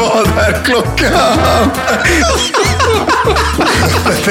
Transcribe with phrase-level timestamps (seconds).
[0.00, 1.12] Vad är klockan?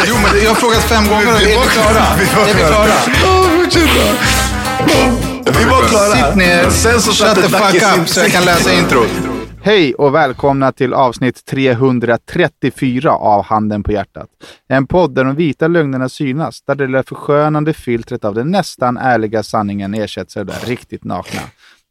[0.08, 2.06] Jo, men jag har frågat fem gånger och är vi klara?
[2.50, 2.88] Är vi klara?
[3.24, 3.90] Ja, fortsätt.
[5.60, 6.28] Vi var klara.
[6.28, 9.10] Sitt ner, Sen så shut the fuck up så jag kan läsa introt.
[9.62, 14.28] Hej och välkomna till avsnitt 334 av Handen på hjärtat.
[14.68, 18.98] En podd där de vita lögnerna synas, där det där förskönande filtret av den nästan
[18.98, 21.42] ärliga sanningen ersätts av det där riktigt nakna.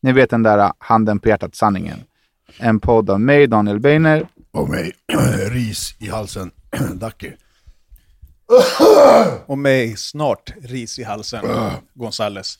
[0.03, 1.99] Ni vet den där Handen på hjärtat-sanningen.
[2.59, 4.29] En podd av mig, Daniel Beiner.
[4.53, 4.93] Och mig,
[5.51, 6.51] ris i halsen.
[6.95, 7.33] Dacke.
[9.47, 11.45] Och mig snart ris i halsen.
[11.95, 12.59] Gonzales.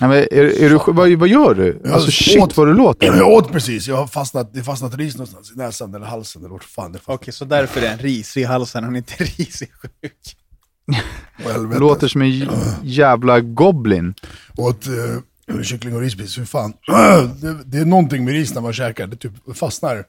[0.00, 1.82] Nej, men är, är du, vad, vad gör du?
[1.92, 3.06] Alltså shit åt- vad du låter.
[3.06, 6.42] Jag åt precis, jag har fastnat, det har fastnat ris någonstans i näsan eller halsen
[6.42, 6.98] eller vart fan det.
[7.04, 10.36] Okej, så därför är en ris i halsen, är inte risig sjuk.
[11.78, 12.48] Låter som en
[12.82, 14.14] jävla goblin.
[14.56, 14.94] Åt uh,
[15.62, 16.72] kyckling och risbis, hur fan.
[17.40, 20.04] det, det är någonting med ris när man käkar, det typ fastnar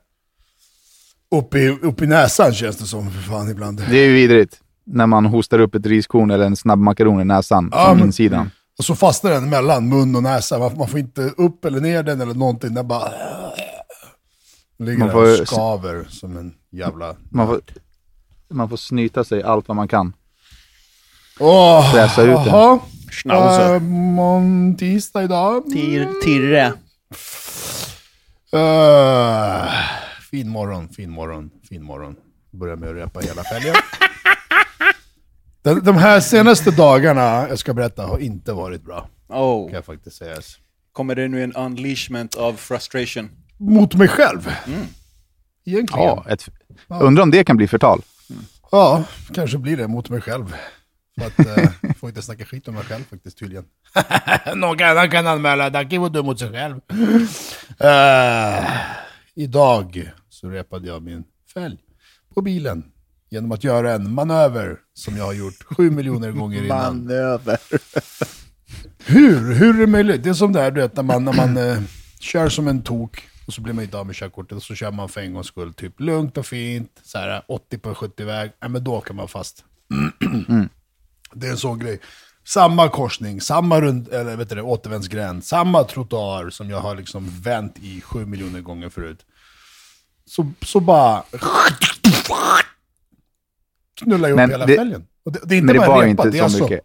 [1.32, 3.84] upp i, upp i näsan känns det som för fan ibland.
[3.90, 4.60] Det är ju vidrigt.
[4.86, 8.06] När man hostar upp ett riskorn eller en snabb makaron i näsan Ja, från men-
[8.08, 8.52] insidan.
[8.78, 12.04] Och så fastnar den mellan mun och näsa, man, man får inte upp eller ner
[12.04, 13.12] den eller någonting, den bara...
[14.80, 17.16] Ligger Man där får- och skaver som en jävla...
[17.30, 17.62] Man får,
[18.50, 20.14] man får snyta sig allt vad man kan.
[21.40, 22.80] Åh, Fräsa ut den.
[23.18, 23.76] Schnauzer.
[23.76, 25.64] Uh, mån, tisdag idag.
[25.66, 26.74] Tir, tirre.
[28.54, 29.70] Uh,
[30.32, 32.16] fin morgon, fin morgon, fin morgon.
[32.52, 33.76] Börjar med att repa hela fälgen.
[35.62, 39.10] De, de här senaste dagarna, jag ska berätta, har inte varit bra.
[39.28, 39.66] Oh.
[39.66, 40.36] Kan jag faktiskt säga.
[40.92, 43.30] Kommer det nu en unleashment av frustration?
[43.58, 44.52] Mot mig själv.
[45.66, 46.06] Egentligen.
[46.06, 46.50] Ja, ett,
[46.88, 48.02] undrar om det kan bli förtal.
[48.72, 49.04] Ja,
[49.34, 50.56] kanske blir det mot mig själv.
[51.18, 53.66] För att, eh, jag får inte snacka skit om mig själv faktiskt tydligen.
[54.56, 56.80] Någon annan kan anmäla, Dacke var dum mot sig själv.
[57.80, 58.66] Eh,
[59.36, 61.24] idag så repade jag min
[61.54, 61.78] fälg
[62.34, 62.84] på bilen
[63.30, 67.08] genom att göra en manöver som jag har gjort sju miljoner gånger innan.
[67.08, 67.58] Manöver.
[69.06, 69.54] Hur?
[69.54, 70.24] Hur är det möjligt?
[70.24, 71.80] Det är som det här du vet när man, när man eh,
[72.20, 74.92] kör som en tok och så blir man inte av med körkortet och så kör
[74.92, 78.52] man för en gångs skull typ lugnt och fint, så här 80 på 70 väg,
[78.60, 79.66] ja, men då kan man fast.
[81.40, 82.00] Det är en sån grej.
[82.46, 87.76] Samma korsning, samma rund, eller vet du återvändsgränd, samma trottoar som jag har liksom vänt
[87.82, 89.26] i sju miljoner gånger förut.
[90.26, 91.24] Så, så bara
[94.30, 95.06] upp Men hela det- fälgen.
[95.26, 96.82] Det, det är inte Men det bara var repa, inte det är så alltså, mycket.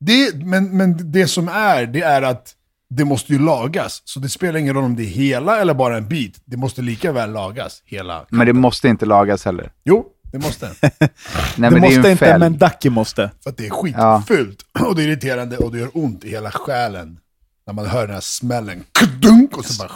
[0.00, 2.54] det, men, men det som är, det är att
[2.90, 4.02] det måste ju lagas.
[4.04, 6.40] Så det spelar ingen roll om det är hela eller bara en bit.
[6.44, 8.26] Det måste lika väl lagas, hela.
[8.30, 9.72] Men det måste inte lagas heller.
[9.84, 10.70] Jo, det måste.
[10.80, 13.30] Nej, Det måste en inte, men Dacke måste.
[13.42, 14.62] För att det är skitfult.
[14.80, 17.18] Och det är irriterande och det gör ont i hela själen.
[17.66, 18.84] När man hör den här smällen.
[18.92, 19.90] Kdunk, och så bara...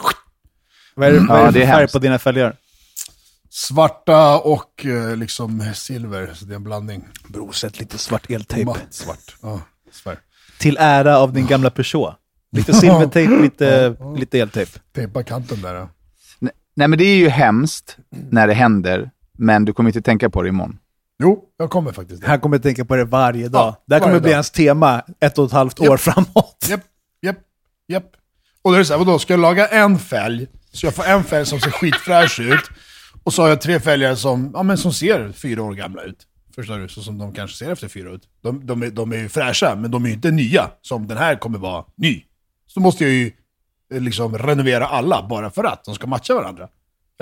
[0.95, 1.93] Vad är det, vad är Ja, det för är färg hemskt.
[1.93, 2.55] på dina fälgar?
[3.49, 7.07] Svarta och eh, liksom silver, så det är en blandning.
[7.27, 8.65] Bror, sätt lite svart eltejp.
[8.65, 9.35] Matt svart.
[9.41, 9.61] Ja.
[10.57, 12.15] Till ära av din gamla Peugeot.
[12.51, 14.71] Lite silvertejp, lite, lite eltejp.
[14.95, 15.75] Tejpa kanten där.
[15.75, 15.89] Ja.
[16.75, 17.97] Nej, men det är ju hemskt
[18.29, 20.79] när det händer, men du kommer inte tänka på det imorgon.
[21.23, 22.29] Jo, jag kommer faktiskt dit.
[22.29, 23.61] Han kommer tänka på det varje dag.
[23.61, 24.37] Ja, det här kommer varje bli dag.
[24.37, 25.99] hans tema ett och ett halvt år Japp.
[25.99, 26.65] framåt.
[26.69, 26.81] Japp,
[27.21, 27.37] japp,
[27.87, 28.11] japp.
[28.61, 31.05] Och då är det så här, vadå, ska jag laga en fälg, så jag får
[31.05, 32.69] en fälg som ser skitfräsch ut,
[33.23, 36.27] och så har jag tre fälgar som, ja, men som ser fyra år gamla ut.
[36.55, 36.87] Förstår du?
[36.87, 38.29] Så som de kanske ser efter fyra år ut.
[38.41, 41.17] De, de, är, de är ju fräscha, men de är ju inte nya, som den
[41.17, 42.23] här kommer vara ny.
[42.67, 43.31] Så måste jag ju
[43.93, 46.67] eh, liksom renovera alla, bara för att de ska matcha varandra.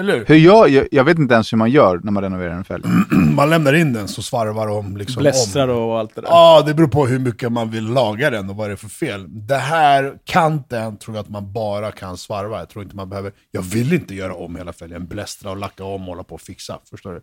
[0.02, 0.26] Eller hur?
[0.26, 2.84] Hur jag, jag, jag vet inte ens hur man gör när man renoverar en fälg.
[3.36, 5.24] Man lämnar in den så svarvar de liksom om.
[5.24, 6.28] Blästrar och allt det där.
[6.28, 8.90] Ja, det beror på hur mycket man vill laga den och vad det är för
[8.90, 9.26] fel.
[9.48, 12.60] Det här kanten tror jag att man bara kan svarva.
[12.60, 13.32] Jag tror inte man behöver...
[13.52, 16.42] Jag vill inte göra om hela fälgen, blästra och lacka om och hålla på och
[16.42, 16.80] fixa.
[16.90, 17.22] Förstår du?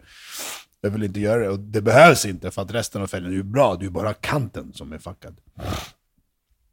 [0.80, 3.36] Jag vill inte göra det och det behövs inte för att resten av fälgen är
[3.36, 3.74] ju bra.
[3.74, 5.36] Det är ju bara kanten som är fuckad.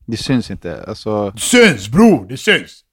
[0.06, 0.84] Det syns inte.
[0.88, 2.85] Alltså, Det syns bror, det syns!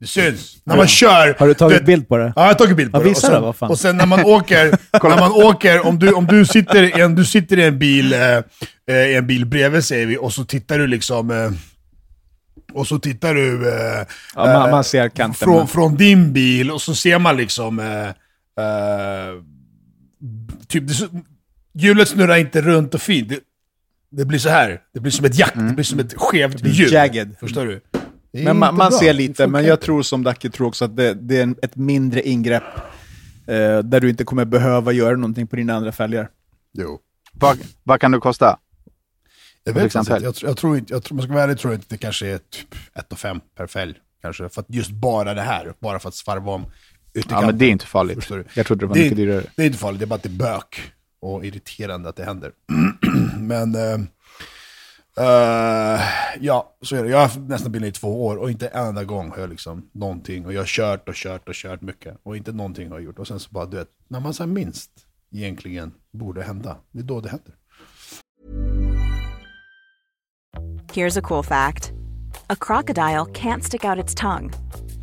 [0.00, 0.56] Det syns.
[0.64, 1.36] När man kör...
[1.38, 2.24] Har du tagit vet- bild på det?
[2.36, 3.08] Ja, jag har tagit bild på Ja, det.
[3.08, 3.70] och, det, sen, vad fan.
[3.70, 4.70] och sen när man åker,
[5.08, 8.12] när man åker om, du, om du, sitter i en, du sitter i en bil,
[8.12, 8.20] eh,
[8.90, 11.30] eh, i en bil bredvid säger vi, och så tittar du liksom...
[11.30, 11.50] Eh,
[12.72, 13.68] och så tittar du...
[13.68, 15.34] Eh, Ja, man, eh, man ser kanten.
[15.34, 18.08] från, men- från din bil och så ser man liksom eh,
[18.58, 19.34] Eh,
[20.68, 21.08] typ, det,
[21.74, 23.28] hjulet snurrar inte runt och fint.
[23.28, 23.38] Det,
[24.10, 24.80] det blir så här.
[24.94, 26.92] Det blir som ett jack, det blir som ett skevt hjul.
[26.92, 27.36] jagged.
[27.40, 27.80] Förstår du?
[28.32, 31.38] Men man, man ser lite, men jag tror som Dacke tror också att det, det
[31.38, 32.62] är en, ett mindre ingrepp
[33.46, 36.28] eh, där du inte kommer behöva göra någonting på dina andra fälgar.
[36.72, 36.98] Jo.
[37.32, 38.58] Vad, vad kan det kosta?
[39.64, 40.18] Jag vet inte.
[40.22, 41.98] Jag, tror- jag tror inte, jag tror, jag ska vara ärlig tror jag inte det
[41.98, 42.74] kanske är typ
[43.12, 43.94] 1 5 per fälg.
[44.22, 44.48] Kanske.
[44.48, 46.64] För att just bara det här, bara för att svarva om
[47.12, 47.46] Ja, ytterkanten.
[47.46, 48.16] men det är inte farligt.
[48.16, 48.44] Förstår du?
[48.54, 49.44] Jag trodde det var det, mycket dyrare.
[49.56, 50.92] det är inte farligt, det är bara att det är bök.
[51.20, 52.52] Och irriterande att det händer.
[53.38, 53.98] men, eh,
[55.18, 56.00] Uh,
[56.40, 57.10] ja, så är det.
[57.10, 59.50] Jag har haft nästan bilen i två år och inte en enda gång har jag
[59.50, 60.46] liksom någonting.
[60.46, 62.16] Och jag har kört och kört och kört mycket.
[62.22, 63.18] Och inte någonting har jag gjort.
[63.18, 64.90] Och sen så bara, du vet, när man så minst
[65.32, 67.54] egentligen borde hända, det är då det händer.
[70.92, 71.92] Here's a cool fact
[72.48, 74.50] a crocodile can't stick out its tongue.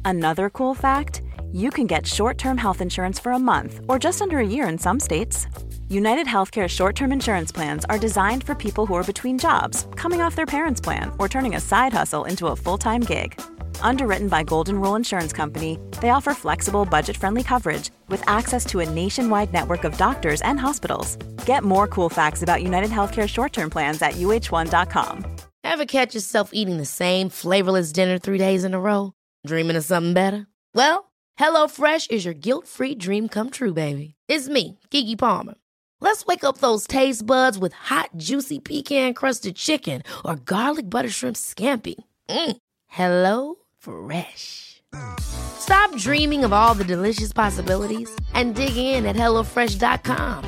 [0.06, 1.22] Another cool fact
[1.52, 4.70] you can get short term health insurance for a month or just under a year
[4.70, 5.48] in some states.
[5.90, 10.22] United Healthcare short term insurance plans are designed for people who are between jobs, coming
[10.22, 13.40] off their parents' plan, or turning a side hustle into a full time gig.
[13.80, 18.82] Underwritten by Golden Rule Insurance Company, they offer flexible, budget friendly coverage with access to
[18.82, 21.16] a nationwide network of doctors and hospitals.
[21.46, 25.26] Get more cool facts about United Healthcare short term plans at uh1.com.
[25.64, 29.14] Ever catch yourself eating the same flavorless dinner three days in a row?
[29.46, 30.48] Dreaming of something better?
[30.74, 34.16] Well, HelloFresh is your guilt-free dream come true, baby.
[34.28, 35.56] It's me, Kiki Palmer.
[36.00, 41.36] Let's wake up those taste buds with hot, juicy pecan-crusted chicken or garlic butter shrimp
[41.36, 41.96] scampi.
[42.30, 42.58] Mm.
[42.88, 44.82] Hello Fresh.
[45.20, 50.44] Stop dreaming of all the delicious possibilities and dig in at HelloFresh.com.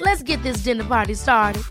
[0.00, 1.62] Let's get this dinner party started.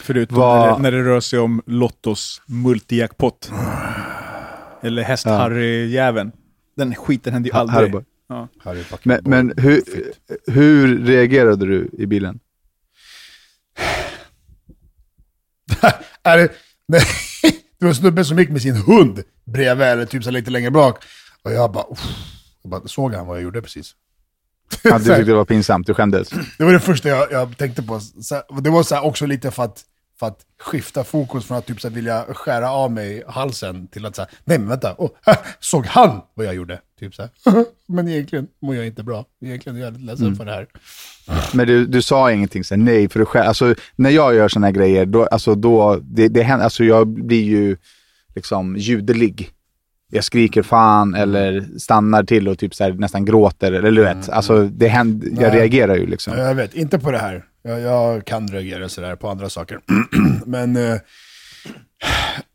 [0.00, 3.50] Förutom Vad- när, det, när det rör sig om Lottos multijackpot.
[4.82, 6.32] Eller häst-Harry-jäveln.
[6.76, 7.78] Den skiten händer ju aldrig.
[7.78, 8.04] Harry-boy.
[8.28, 8.48] Ja.
[8.58, 9.82] Harry Men, men hur,
[10.46, 12.40] hur reagerade du i bilen?
[16.22, 16.52] är det,
[16.88, 17.02] nej,
[17.78, 20.70] det var en snubbe som gick med sin hund bredvid, eller typ så lite längre
[20.70, 21.04] bak.
[21.42, 22.06] Och jag bara, uff,
[22.62, 23.94] jag bara såg han vad jag gjorde precis?
[24.82, 26.28] Ja, du tyckte det var pinsamt, du skämdes.
[26.58, 28.00] Det var det första jag, jag tänkte på.
[28.00, 29.84] Så, det var så här också lite för att,
[30.18, 34.06] för att skifta fokus från att typ så här vilja skära av mig halsen till
[34.06, 35.10] att säga, nej men vänta, oh,
[35.60, 36.80] såg han vad jag gjorde?
[37.00, 37.30] Typ så här.
[37.86, 39.24] men egentligen mår jag inte bra.
[39.44, 40.66] Egentligen är jag lite ledsen för det här.
[41.54, 43.48] Men du, du sa ingenting så här, nej för dig själv.
[43.48, 47.08] Alltså, när jag gör såna här grejer, då, alltså, då, det, det händer, alltså, jag
[47.08, 47.76] blir ju
[48.34, 49.50] liksom ljudlig.
[50.10, 53.72] Jag skriker fan eller stannar till och typ så här, nästan gråter.
[53.72, 56.38] Eller du vet, alltså, det händer, jag reagerar ju liksom.
[56.38, 57.44] Ja, Jag vet, inte på det här.
[57.66, 59.80] Jag, jag kan reagera sådär på andra saker.
[60.46, 61.00] Men eh,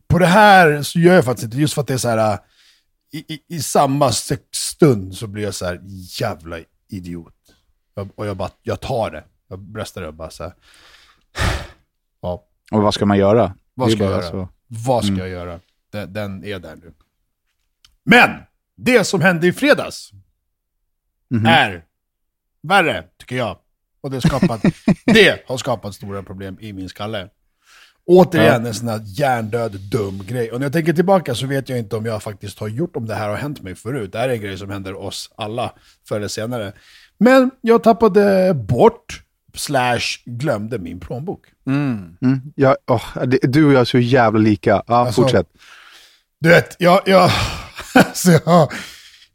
[0.08, 2.34] på det här så gör jag faktiskt inte, just för att det är så här.
[2.34, 2.40] eh,
[3.12, 4.12] I, i, i samma
[4.52, 5.80] stund så blir jag så här
[6.20, 6.58] jävla
[6.90, 7.34] idiot.
[7.96, 9.24] Jag, och jag bara, jag tar det.
[9.48, 10.54] Jag bröstar det och bara så här.
[12.22, 13.56] Ja, Och vad ska man göra?
[13.74, 14.32] vad ska jag göra?
[14.32, 14.50] så.
[14.68, 15.60] Vad ska jag göra?
[15.92, 16.94] Den, den är där nu.
[18.04, 18.30] Men!
[18.76, 20.12] Det som hände i fredags
[21.30, 21.46] Mhm.
[21.46, 21.84] är
[22.62, 23.58] värre, tycker jag.
[24.02, 24.62] Och det, skapat,
[25.06, 27.30] det har skapat stora problem i min skalle.
[28.06, 30.52] Återigen en sån här hjärndöd, dum grej.
[30.52, 33.06] Och när jag tänker tillbaka så vet jag inte om jag faktiskt har gjort, om
[33.06, 34.12] det här har hänt mig förut.
[34.12, 35.74] Det här är en grej som händer oss alla
[36.08, 36.74] förr eller senare.
[37.18, 39.22] Men jag tappade bort,
[39.56, 41.46] slash glömde min plånbok.
[41.68, 42.18] Mm.
[42.56, 44.84] Ja, åh, det, du och jag är så jävla lika.
[44.88, 45.48] Ja, Alltså, fortsätt.
[46.40, 47.32] Du vet, jag, jag,
[47.94, 48.72] alltså jag,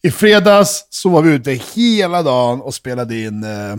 [0.03, 3.77] i fredags så var vi ute hela dagen och spelade in eh,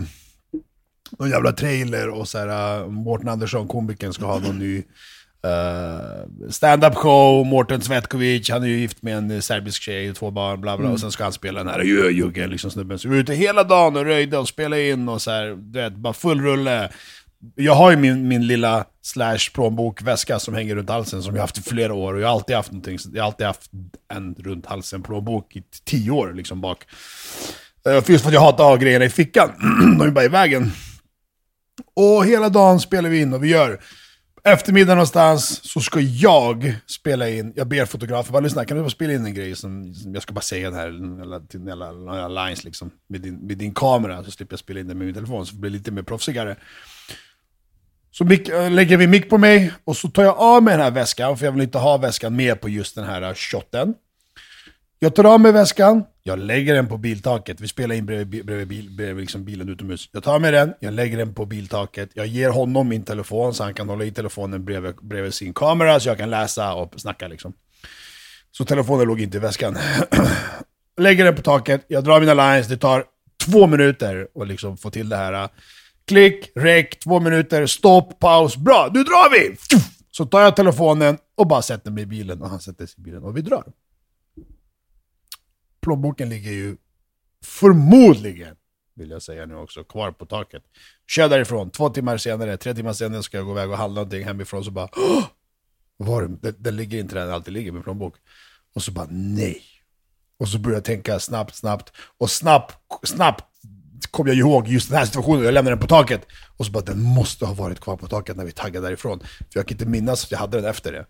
[1.18, 4.82] någon jävla trailer och så här, uh, Mårten Andersson, komikern, ska ha någon ny
[5.46, 7.46] uh, stand-up show.
[7.46, 10.90] Mårten Svetkovic, han är ju gift med en eh, serbisk tjej, två barn, bla bla.
[10.90, 12.98] Och sen ska han spela den här Jugge, liksom snubben.
[12.98, 15.80] Så vi var ute hela dagen och röjde och spelade in och så här, du
[15.80, 16.90] vet, bara full rulle.
[17.54, 21.58] Jag har ju min, min lilla slash plånbokväska som hänger runt halsen som jag haft
[21.58, 22.14] i flera år.
[22.14, 23.70] Och jag har alltid haft någonting, jag har alltid haft
[24.12, 26.84] en runt halsen plånbok i tio år liksom bak.
[27.82, 29.50] För Just för att jag hatar att ha grejerna i fickan.
[29.98, 30.72] De är bara i vägen.
[31.94, 33.80] Och hela dagen spelar vi in och vi gör.
[34.44, 38.90] Eftermiddag någonstans så ska jag spela in, jag ber fotografen, bara lyssna, kan du bara
[38.90, 40.88] spela in en grej som, som jag ska bara säga den här,
[41.22, 44.80] eller, till alla, alla lines liksom, med din, med din kamera, så slipper jag spela
[44.80, 46.56] in den med min telefon, så det blir lite mer proffsigare.
[48.10, 50.84] Så mic, eh, lägger vi mick på mig och så tar jag av mig den
[50.84, 53.34] här väskan, för jag vill inte ha väskan med på just den här shoten.
[53.34, 53.94] shotten.
[55.00, 57.60] Jag tar av mig väskan, jag lägger den på biltaket.
[57.60, 60.08] Vi spelar in bredvid, bredvid, bil, bredvid liksom bilen utomhus.
[60.12, 62.10] Jag tar med den, jag lägger den på biltaket.
[62.14, 66.00] Jag ger honom min telefon så han kan hålla i telefonen bredvid, bredvid sin kamera
[66.00, 67.52] så jag kan läsa och snacka liksom.
[68.50, 69.78] Så telefonen låg inte i väskan.
[71.00, 73.04] Lägger den på taket, jag drar mina lines, det tar
[73.44, 75.48] två minuter att liksom få till det här.
[76.06, 79.56] Klick, räck, två minuter, stopp, paus, bra, nu drar vi!
[80.10, 83.02] Så tar jag telefonen och bara sätter mig i bilen och han sätter sig i
[83.02, 83.64] bilen och vi drar.
[85.80, 86.76] Plånboken ligger ju
[87.44, 88.56] förmodligen,
[88.94, 90.62] vill jag säga nu också, kvar på taket.
[91.06, 94.24] Kör därifrån, två timmar senare, tre timmar senare ska jag gå iväg och handla någonting
[94.24, 95.24] hemifrån så bara Åh!
[95.96, 96.52] Vad var det?
[96.52, 98.14] Det, ligger inte där den alltid ligger med plånbok.
[98.74, 99.62] Och så bara nej.
[100.38, 101.92] Och så började jag tänka snabbt, snabbt.
[102.18, 103.44] Och snabbt, snabbt
[104.10, 105.44] kom jag ihåg just den här situationen.
[105.44, 106.26] Jag lämnade den på taket.
[106.56, 109.20] Och så bara, den måste ha varit kvar på taket när vi taggade därifrån.
[109.20, 111.06] För jag kan inte minnas att jag hade den efter det.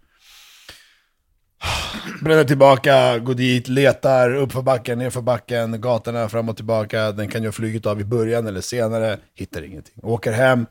[2.22, 7.12] Bränner tillbaka, går dit, letar uppför backen, nerför backen, gatorna fram och tillbaka.
[7.12, 9.18] Den kan ju ha flugit av i början eller senare.
[9.34, 9.94] Hittar ingenting.
[10.02, 10.66] Åker hem,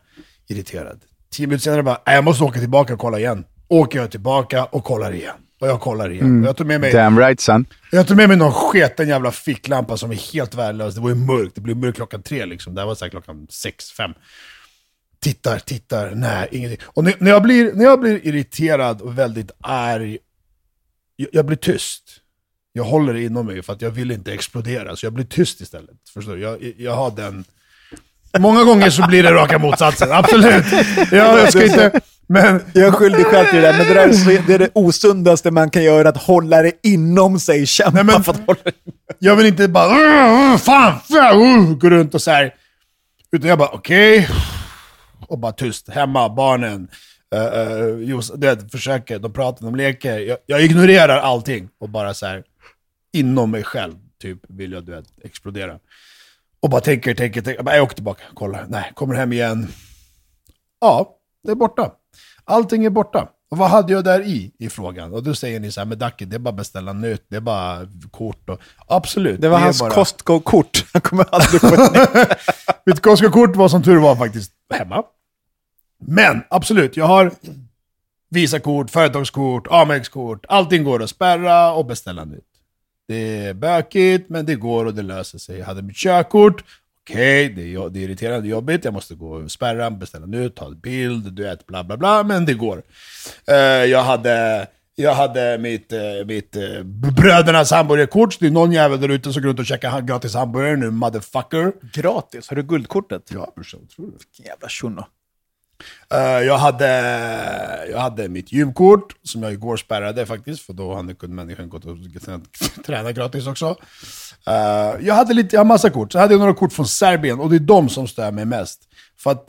[0.48, 1.00] irriterad.
[1.32, 3.46] Tio minuter senare bara, "Nej, jag måste åka tillbaka och kolla igen.
[3.68, 5.36] Åker jag tillbaka och kollar igen.
[5.62, 6.42] Och jag kollar igen.
[6.42, 7.66] Och jag tog med mig Damn right son.
[7.92, 10.96] jag tog med mig någon sketen jävla ficklampa som är helt värdelös.
[10.96, 12.76] Det var ju mörkt, det blev mörkt klockan tre liksom.
[12.76, 14.12] Det här var här klockan sex, fem.
[15.20, 16.80] Tittar, tittar, nej, ingenting.
[16.86, 20.18] Och när, jag blir, när jag blir irriterad och väldigt arg,
[21.18, 22.04] jag, jag blir tyst.
[22.74, 25.62] Jag håller det inom mig för att jag vill inte explodera, så jag blir tyst
[25.62, 25.96] istället.
[26.14, 26.42] Förstår du?
[26.42, 27.46] Jag, jag har den...
[28.40, 30.66] Många gånger så blir det raka motsatsen, absolut.
[31.12, 32.00] Ja, jag ska inte...
[32.30, 34.60] Men Jag är skyldig själv till det där, men det, där är, så, det är
[34.60, 38.46] det osundaste man kan göra, att hålla det inom sig, kämpa Nej, men- för att
[38.48, 38.72] hålla det
[39.20, 42.54] Jag vill inte bara "Åh, åh, fan, fan uh, gå runt och så här.
[43.32, 44.30] Utan jag bara okej.
[45.28, 45.90] Och bara tyst.
[45.90, 46.88] Hemma, barnen.
[47.36, 50.20] Uh, uh, just, det, försöker, de pratar, de leker.
[50.20, 52.44] Jag, jag ignorerar allting och bara så här
[53.14, 55.80] inom mig själv typ vill jag du vet, explodera.
[56.60, 57.64] Och bara tänker, tänker, tänker.
[57.64, 58.66] Bara, jag åker tillbaka, kollar.
[58.70, 59.68] Nej, kommer hem igen.
[60.82, 61.92] Ja, det är borta.
[62.44, 63.30] Allting är borta.
[63.52, 65.14] Och vad hade jag där i, i frågan?
[65.14, 67.36] Och då säger ni så här, men Dacke, det är bara att beställa nytt, det
[67.36, 68.60] är bara kort och...
[68.88, 69.42] Absolut.
[69.42, 69.92] Det var är hans bara...
[69.92, 70.86] Costco-kort.
[70.94, 72.38] Han kommer aldrig få ett nytt.
[72.86, 75.04] Mitt Costco-kort var som tur var faktiskt hemma.
[76.00, 77.32] Men absolut, jag har
[78.30, 80.46] Visakort, företagskort, Amex-kort.
[80.50, 82.44] Allting går att spärra och beställa nytt.
[83.08, 85.58] Det är bökigt, men det går och det löser sig.
[85.60, 86.64] Jag hade mitt körkort.
[87.10, 88.86] Okej, det, är, jo- det är irriterande jobbigt.
[88.86, 92.24] Jag måste gå och spärra, beställa nytt, ta en bild, du vet, bla bla bla.
[92.24, 92.84] Men det går.
[93.48, 94.68] Eh, jag hade...
[95.00, 96.84] Jag hade mitt, eh, mitt eh,
[97.22, 98.40] brödernas hamburgerkort.
[98.40, 101.74] Det är någon jävel där ute som går runt och käkar gratis hamburgare nu, motherfucker.
[101.94, 102.50] Gratis?
[102.50, 103.22] Har du guldkortet?
[103.34, 104.12] Ja, brorsan, tror du?
[104.12, 105.06] Vilken jävla shuno.
[106.14, 106.88] Eh, jag, hade,
[107.92, 111.98] jag hade mitt gymkort, som jag igår spärrade faktiskt, för då hade människan gått och
[112.86, 113.76] träna gratis också.
[114.48, 116.12] Eh, jag hade lite, jag har massa kort.
[116.12, 118.80] Så hade jag några kort från Serbien, och det är de som stör mig mest.
[119.18, 119.46] För att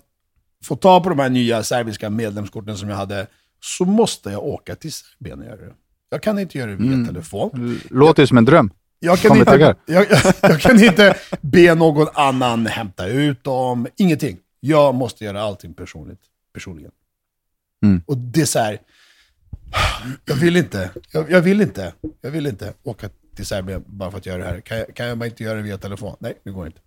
[0.64, 3.26] få ta på de här nya serbiska medlemskorten som jag hade,
[3.60, 5.72] så måste jag åka till Serbien och göra det.
[6.10, 7.80] Jag kan inte göra det via telefon.
[7.90, 8.70] Låter som en dröm.
[9.00, 10.06] Jag kan, inte, jag, jag,
[10.42, 14.36] jag kan inte be någon annan hämta ut dem, ingenting.
[14.60, 16.20] Jag måste göra allting personligt,
[16.52, 16.90] personligen.
[17.84, 18.02] Mm.
[18.06, 18.80] Och det är så här,
[20.24, 24.18] jag vill inte, jag, jag vill inte, jag vill inte åka till Serbien bara för
[24.18, 24.60] att göra det här.
[24.60, 26.16] Kan jag, kan jag bara inte göra det via telefon?
[26.20, 26.80] Nej, det går inte.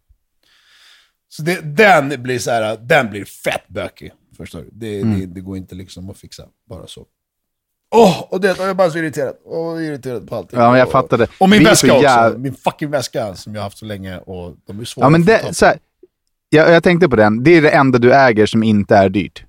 [1.30, 4.12] Så det, den blir så här, den blir fett bökig.
[4.38, 4.70] Förstår du?
[4.72, 5.20] Det, Mm.
[5.20, 7.06] det, det går inte liksom att fixa, bara så.
[7.96, 9.36] Åh, och det, och jag är bara så irriterad.
[9.46, 10.60] Åh, irriterad på allting.
[10.60, 11.28] Ja, men jag Och- fattar det.
[11.40, 12.04] och min Vi väska så också.
[12.08, 15.10] jäv- Min fucking väska som jag har haft så länge och de är svåra Ja,
[15.10, 15.54] men att få tag det, på.
[16.52, 17.44] Jag, jag tänkte på den.
[17.44, 19.44] Det är det enda du äger som inte är dyrt.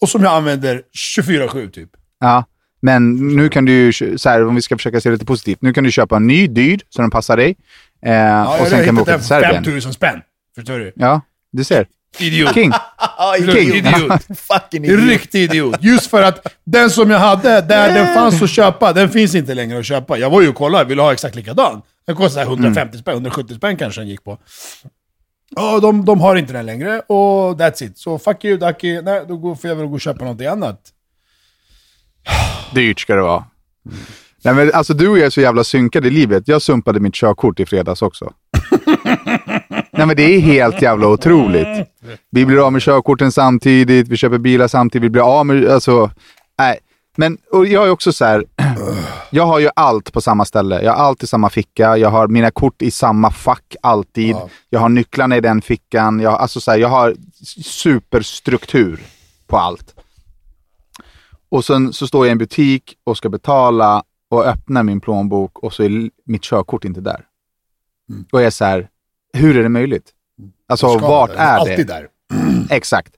[0.00, 0.82] Och som jag använder
[1.20, 1.90] 24-7 typ.
[2.20, 2.44] Ja,
[2.82, 5.84] men nu kan du så här, om vi ska försöka se lite positivt, nu kan
[5.84, 7.56] du köpa en ny dyr så den passar dig.
[8.06, 9.64] Eh, Ja, och sen kan vi åka till för Serbien.
[9.64, 10.20] 5000 spänn.
[10.54, 10.92] Förstår du?
[10.96, 11.20] Ja,
[11.52, 11.86] du ser.
[12.18, 12.54] Idiot.
[12.54, 12.72] King.
[13.52, 13.74] King.
[13.74, 14.22] Idiot.
[14.38, 15.76] Fucking En riktig idiot.
[15.80, 19.54] Just för att den som jag hade, där den fanns att köpa, den finns inte
[19.54, 20.18] längre att köpa.
[20.18, 21.82] Jag var ju och kollade, ville ha exakt likadan.
[22.06, 24.38] Den kostade 150 spänn, 170 spänn kanske den gick på.
[25.56, 27.98] Ja, de, de har inte den längre och that's it.
[27.98, 30.80] Så fuck you Ducky, nej då går- får jag väl gå och köpa något annat.
[32.74, 33.44] Dyrt ska det vara.
[34.44, 36.48] Nej, men alltså du och jag är så jävla synkade i livet.
[36.48, 38.32] Jag sumpade mitt körkort i fredags också.
[39.92, 41.66] Nej men det är helt jävla otroligt.
[42.30, 46.10] Vi blir av med körkorten samtidigt, vi köper bilar samtidigt, vi blir av med, alltså,
[46.58, 46.78] nej.
[47.16, 48.44] Men och jag är också så här,
[49.30, 50.82] jag har ju allt på samma ställe.
[50.82, 54.30] Jag har allt i samma ficka, jag har mina kort i samma fack alltid.
[54.30, 54.48] Ja.
[54.70, 56.20] Jag har nycklarna i den fickan.
[56.20, 57.16] Jag, alltså så här, jag har
[57.62, 59.00] superstruktur
[59.46, 59.94] på allt.
[61.48, 65.58] Och sen så står jag i en butik och ska betala och öppnar min plånbok
[65.58, 67.24] och så är mitt körkort inte där.
[68.32, 68.88] Och jag är så här,
[69.32, 70.10] hur är det möjligt?
[70.68, 70.98] Alltså Mm.
[70.98, 71.42] Ska vart är det?
[71.42, 72.08] Alltid där.
[72.70, 73.14] Exakt.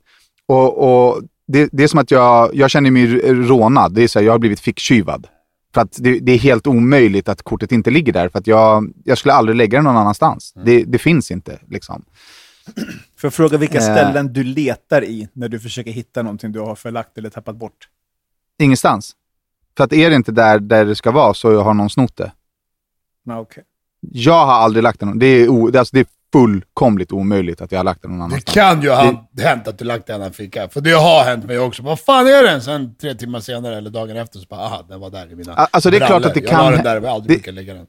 [0.46, 1.22] Och, och
[1.52, 3.94] det, det är som att jag, jag känner mig rånad.
[3.94, 5.26] Det är så här, jag har blivit ficktjuvad.
[5.74, 8.28] För att det, det är helt omöjligt att kortet inte ligger där.
[8.28, 10.52] För att jag, jag skulle aldrig lägga det någon annanstans.
[10.64, 11.58] Det, det finns inte.
[11.68, 12.04] Liksom.
[13.16, 13.82] För att fråga vilka Eh.
[13.82, 17.88] ställen du letar i när du försöker hitta någonting du har förlagt eller tappat bort.
[18.58, 19.16] Ingenstans.
[19.76, 22.32] För att är det inte där, där det ska vara så har någon snott det.
[23.24, 23.64] Ja, okej.
[24.00, 25.18] Jag har aldrig lagt det någon.
[25.18, 28.24] Det är, o, alltså, det är fullkomligt omöjligt att jag har lagt det någon Det
[28.24, 28.54] annanstans.
[28.54, 30.68] kan ju ha hänt att du lagt den i en ficka.
[30.68, 31.82] För det har hänt mig också.
[31.82, 32.62] Vad fan är den?
[32.62, 35.54] Sen tre timmar senare eller dagen efter så bara, aha, den var där i mina
[35.54, 36.26] alltså, det är klart brallor.
[36.26, 37.86] att det Jag kan la den där jag aldrig det- lägga den.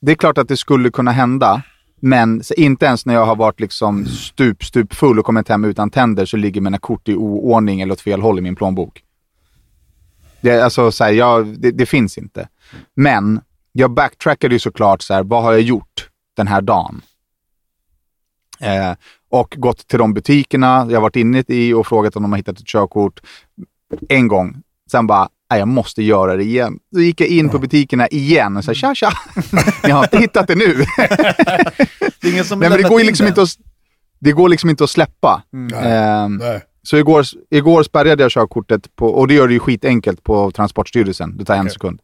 [0.00, 1.62] Det är klart att det skulle kunna hända.
[2.00, 5.90] Men inte ens när jag har varit liksom stup, stup full och kommit hem utan
[5.90, 9.02] tänder så ligger mina kort i oordning eller åt fel håll i min plånbok.
[10.40, 12.48] Det, alltså, så här, jag, det, det finns inte.
[12.96, 13.40] Men
[13.72, 17.00] jag backtrackade ju såklart så här, vad har jag gjort den här dagen?
[18.60, 18.92] Eh,
[19.30, 22.60] och gått till de butikerna jag varit inne i och frågat om de har hittat
[22.60, 23.20] ett körkort.
[24.08, 24.56] En gång.
[24.90, 26.78] Sen bara, nej, jag måste göra det igen.
[26.92, 29.12] Då gick jag in på butikerna igen och sa tja tja.
[29.84, 30.74] Ni har inte hittat det nu.
[32.20, 33.30] Det är ingen som Nej, men det går liksom den.
[33.30, 33.48] inte att,
[34.18, 35.42] det går liksom inte att släppa.
[35.82, 36.60] Ehm, Nej.
[36.82, 41.36] så igår, igår spärrade jag körkortet, på, och det gör det ju skitenkelt på Transportstyrelsen.
[41.36, 41.72] Det tar en Okej.
[41.72, 42.00] sekund.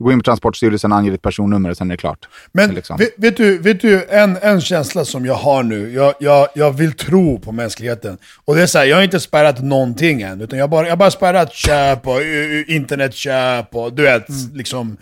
[0.00, 2.28] Går in på Transportstyrelsen, anger ditt personnummer och sen är det klart.
[2.52, 2.96] Men liksom.
[2.96, 6.72] vet, vet du, vet du en, en känsla som jag har nu, jag, jag, jag
[6.72, 8.18] vill tro på mänskligheten.
[8.44, 10.88] Och det är så här, jag har inte spärrat någonting än, utan jag har bara,
[10.88, 12.22] jag bara spärrat köp och
[12.66, 14.96] internetköp och du vet, liksom,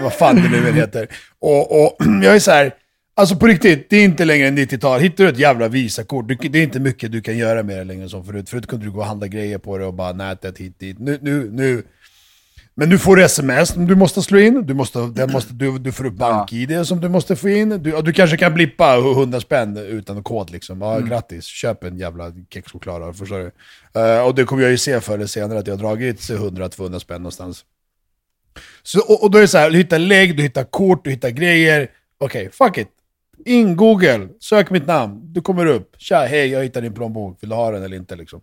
[0.00, 1.08] vad fan det nu heter.
[1.40, 2.74] Och, och jag är så här,
[3.14, 5.00] alltså på riktigt, det är inte längre än 90-tal.
[5.00, 8.08] Hittar du ett jävla Visakort, det är inte mycket du kan göra med det längre
[8.08, 8.50] som förut.
[8.50, 10.98] Förut kunde du gå och handla grejer på det och bara nätet hit dit.
[10.98, 11.82] Nu, nu, nu
[12.74, 15.92] men du får sms som du måste slå in, du, måste, den måste, du, du
[15.92, 19.76] får upp bank-id som du måste få in, du, du kanske kan blippa 100 spänn
[19.76, 20.80] utan kod liksom.
[20.80, 23.50] Ja, grattis, köp en jävla kexchoklad då, förstår du.
[24.00, 26.98] Eh, och det kommer jag ju se förr eller senare, att jag har dragit 100-200
[26.98, 27.64] spänn någonstans.
[28.82, 31.10] Så, och, och då är det så här, du hittar lägg, du hittar kort, du
[31.10, 31.90] hittar grejer.
[32.18, 32.88] Okej, fuck it.
[33.44, 35.94] In Google, sök mitt namn, du kommer upp.
[35.98, 38.40] Tja, hej, jag hittade din plånbok, vill du ha den eller inte liksom?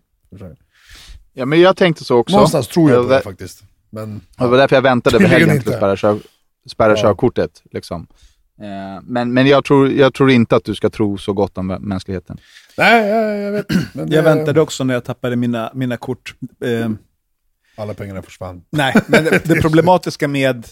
[1.32, 2.36] Ja, men jag tänkte så också.
[2.36, 3.22] Någonstans tror jag på det det.
[3.22, 3.62] faktiskt.
[3.90, 5.76] Men, Det var därför jag väntade Tydligen helgen till att inte.
[5.76, 6.18] spärra, kör,
[6.70, 6.96] spärra Ja.
[7.02, 7.62] körkortet.
[7.72, 8.06] Liksom.
[8.60, 11.66] Eh, men men jag, tror, jag tror inte att du ska tro så gott om
[11.66, 12.38] mänskligheten.
[12.78, 13.66] nej, jag, jag vet.
[13.70, 16.34] Men Jag det- väntade också när jag tappade mina, mina kort.
[16.64, 16.90] Eh,
[17.76, 18.62] Alla pengarna försvann.
[18.70, 20.66] nej, men det, det problematiska med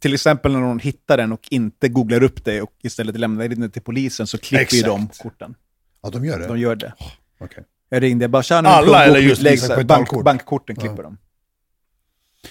[0.00, 3.60] till exempel när någon hittar den och inte googlar upp det och istället lämnar in
[3.60, 5.54] det till polisen så klipper ju de korten.
[6.02, 6.46] Ja, de gör det?
[6.46, 6.92] De gör det.
[7.40, 7.64] Okej.
[7.88, 10.24] Jag ringde, jag bara tja, nu Alla eller just här." bank?
[10.24, 11.18] Bankkorten klipper de.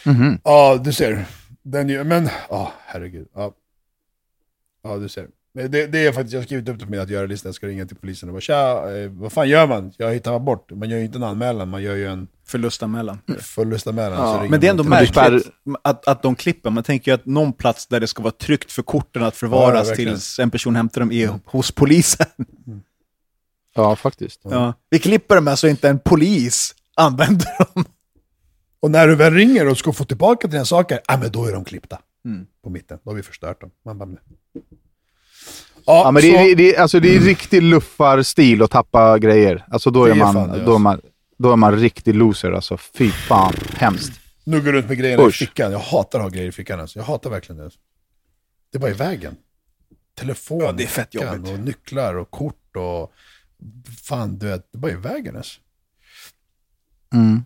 [0.05, 0.39] Mhm.
[0.43, 1.25] Ja, du ser.
[1.61, 3.27] Den gör, men, ja, herregud.
[3.35, 3.53] Ja.
[4.83, 5.27] ja, du ser.
[5.55, 7.55] Men Det, det är faktiskt, jag har skrivit upp det på min att göra-lista, jag
[7.55, 9.93] ska ringa till polisen och bara tja, eh, vad fan gör man?
[9.97, 10.71] Jag hittar bort.
[10.71, 13.19] Man gör ju inte en anmälan, man gör ju en Förlustanmälan.
[13.39, 14.17] förlustanmälan.
[14.19, 15.47] Ja, Men det är ändå märkligt
[15.81, 16.69] att, att de klipper.
[16.69, 19.89] Man tänker ju att någon plats där det ska vara tryggt för korten att förvaras
[19.89, 20.13] verkligen.
[20.13, 22.25] tills en person hämtar dem är hos polisen.
[23.75, 24.41] Ja, faktiskt.
[24.43, 24.73] Ja.
[24.89, 27.85] Vi klipper dem här så inte en polis använder dem.
[28.83, 31.51] Och när du väl ringer och ska få tillbaka dina saker, ja men då är
[31.53, 31.99] de klippta.
[32.25, 32.45] Mm.
[32.63, 33.71] På mitten, då har vi förstört dem.
[33.85, 34.09] Man bara,
[35.85, 39.65] Ja, men det, så- är, det, är, alltså, det är riktig luffarstil att tappa grejer.
[39.69, 41.01] Alltså, då, är Det man, fan det, då, är man,
[41.37, 42.51] då är man riktig loser.
[42.51, 42.77] Alltså.
[42.77, 44.19] Fy fan, hemskt.
[44.43, 45.41] Nu går runt med grejerna Usch.
[45.41, 45.71] i fickan.
[45.71, 46.79] Jag hatar att ha grejer i fickan.
[46.79, 46.99] Alltså.
[46.99, 47.69] Jag hatar verkligen det.
[48.71, 49.35] Det är bara i vägen.
[50.15, 51.49] Telefon, Ja, det är fett jobbigt.
[51.51, 53.11] och nycklar och kort och...
[54.03, 55.59] Fan, du vet, det är bara i vägen alltså.
[57.13, 57.43] Mm.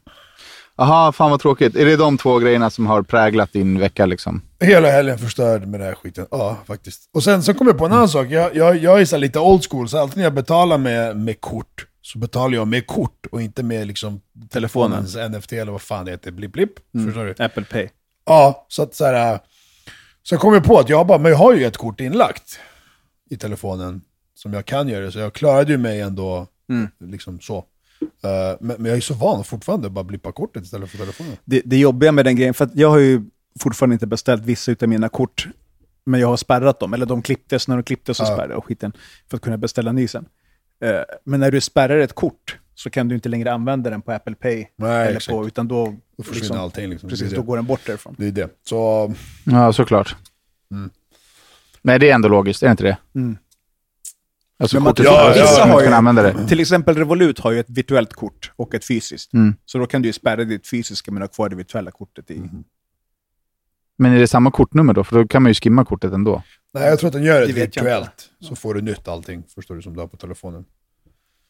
[0.79, 1.75] Aha, fan vad tråkigt.
[1.75, 4.41] Är det de två grejerna som har präglat din vecka liksom?
[4.59, 6.25] Hela helgen förstörd med den här skiten.
[6.31, 7.09] Ja, faktiskt.
[7.13, 8.27] Och sen så kom jag på en annan sak.
[8.29, 11.41] Jag, jag, jag är så lite old school, så alltid när jag betalar med, med
[11.41, 16.05] kort, så betalar jag med kort och inte med liksom telefonens NFT eller vad fan
[16.05, 16.73] det heter, blipp blipp.
[17.05, 17.43] Förstår du?
[17.43, 17.87] Apple Pay.
[18.25, 19.39] Ja, så att så här...
[20.23, 22.59] Så kom jag på att jag bara, men jag har ju ett kort inlagt
[23.29, 24.01] i telefonen
[24.35, 26.47] som jag kan göra, så jag klarade ju mig ändå
[26.99, 27.65] liksom så.
[28.01, 31.37] Eh, men, men jag är så van fortfarande att bara blippa kortet istället för telefonen.
[31.45, 33.21] Det, det jobbiga med den grejen, för att jag har ju
[33.59, 35.47] fortfarande inte beställt vissa av mina kort,
[36.05, 36.93] men jag har spärrat dem.
[36.93, 38.27] Eller de klipptes, när de klipptes så Ja.
[38.33, 38.91] spärrade jag skiten
[39.29, 40.25] för att kunna beställa ny sen.
[40.83, 40.91] Eh,
[41.23, 44.35] men när du spärrar ett kort så kan du inte längre använda den på Apple
[44.35, 44.65] Pay.
[44.75, 47.09] Nej, eller på, utan då, Då försvinner liksom, allting liksom.
[47.09, 48.15] Precis, då går den bort därifrån.
[48.17, 48.49] det är det.
[48.63, 50.15] Så, Ja, såklart.
[50.71, 50.89] Mm.
[51.81, 52.97] Men det är ändå logiskt, är det inte det?
[53.15, 53.37] Mm.
[54.59, 55.73] Alltså Men man- kortet Ja, ja, ja, vissa ja.
[55.73, 56.47] har ju använda det.
[56.47, 59.33] Till exempel Revolut har ju ett virtuellt kort och ett fysiskt.
[59.33, 59.55] Mm.
[59.65, 62.37] Så då kan du ju spärra ditt fysiska men ha kvar det virtuella kortet i.
[62.37, 62.63] Mm.
[63.97, 65.03] Men är det samma kortnummer då?
[65.03, 66.43] För då kan man ju skimma kortet ändå.
[66.73, 68.29] nej, jag tror att den gör Det det virtuellt.
[68.39, 70.65] Så får du nytt allting, förstår du, som du har på telefonen.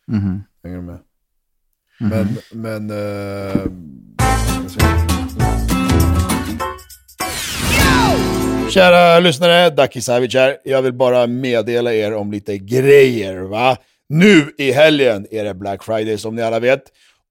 [0.07, 0.43] Mhm.
[0.63, 0.99] Hänger du med?
[1.99, 2.37] Mhm.
[2.51, 2.89] Men, men...
[4.69, 4.79] se.
[8.69, 10.57] Kära lyssnare, Daki Savic här.
[10.63, 13.37] Jag vill bara meddela er om lite grejer.
[13.37, 13.77] va?
[14.09, 16.83] Nu i helgen är det Black Friday som ni alla vet.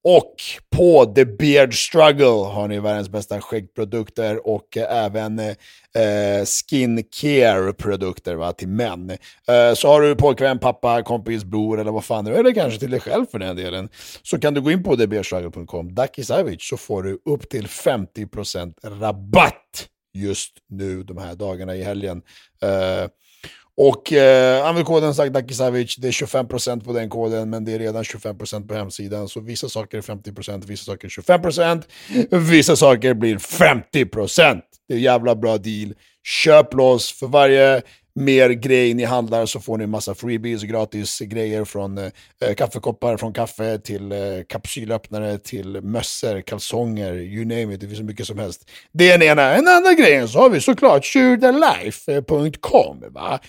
[0.05, 0.35] Och
[0.77, 5.55] på The Beard Struggle har ni världens bästa skäggprodukter och även eh,
[6.45, 9.11] skincare-produkter va, till män.
[9.11, 12.79] Eh, så har du pojkvän, pappa, kompis, bror eller vad fan det är, eller kanske
[12.79, 13.89] till dig själv för den delen,
[14.23, 18.75] så kan du gå in på thebeardstruggle.com, Daki Savic, så får du upp till 50%
[19.01, 19.89] rabatt
[20.23, 22.23] just nu de här dagarna i helgen.
[22.63, 23.09] Eh,
[23.79, 28.03] och eh, använd koden Dakisavic, det är 25% på den koden, men det är redan
[28.03, 29.29] 25% på hemsidan.
[29.29, 31.83] Så vissa saker är 50%, vissa saker är 25%,
[32.31, 34.61] vissa saker blir 50%.
[34.89, 35.95] Det är en jävla bra deal.
[36.45, 37.83] Köp loss, för varje
[38.17, 42.11] mer grej ni handlar så får ni massa freebies, och gratis grejer från eh,
[42.57, 48.05] kaffekoppar från kaffe till eh, kapsylöppnare till mössor, kalsonger, you name it, det finns så
[48.05, 48.71] mycket som helst.
[48.93, 49.55] Det är den ena.
[49.55, 53.05] En annan grejen så har vi såklart shootalife.com.
[53.11, 53.41] Va?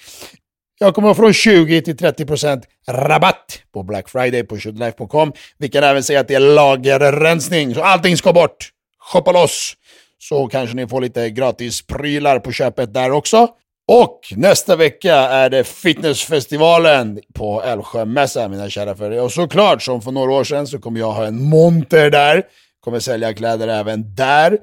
[0.80, 5.34] Jag kommer från 20 till 30% rabatt på Black Friday på shootalife.com.
[5.58, 8.70] Vi kan även säga att det är lagerrensning, så allting ska bort.
[9.00, 9.74] Shoppa loss!
[10.20, 13.48] Så kanske ni får lite gratis prylar på köpet där också.
[13.92, 19.22] Och nästa vecka är det fitnessfestivalen på Älvsjömässan, mina kära följare.
[19.22, 22.44] Och såklart, som för några år sedan, så kommer jag ha en monter där.
[22.80, 24.52] Kommer sälja kläder även där.
[24.52, 24.60] Uh,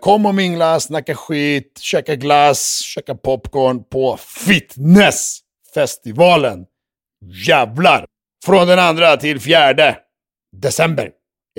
[0.00, 6.64] kom och mingla, snacka skit, käka glass, käka popcorn på fitnessfestivalen.
[7.46, 8.06] Jävlar!
[8.44, 9.96] Från den andra till fjärde
[10.56, 11.10] december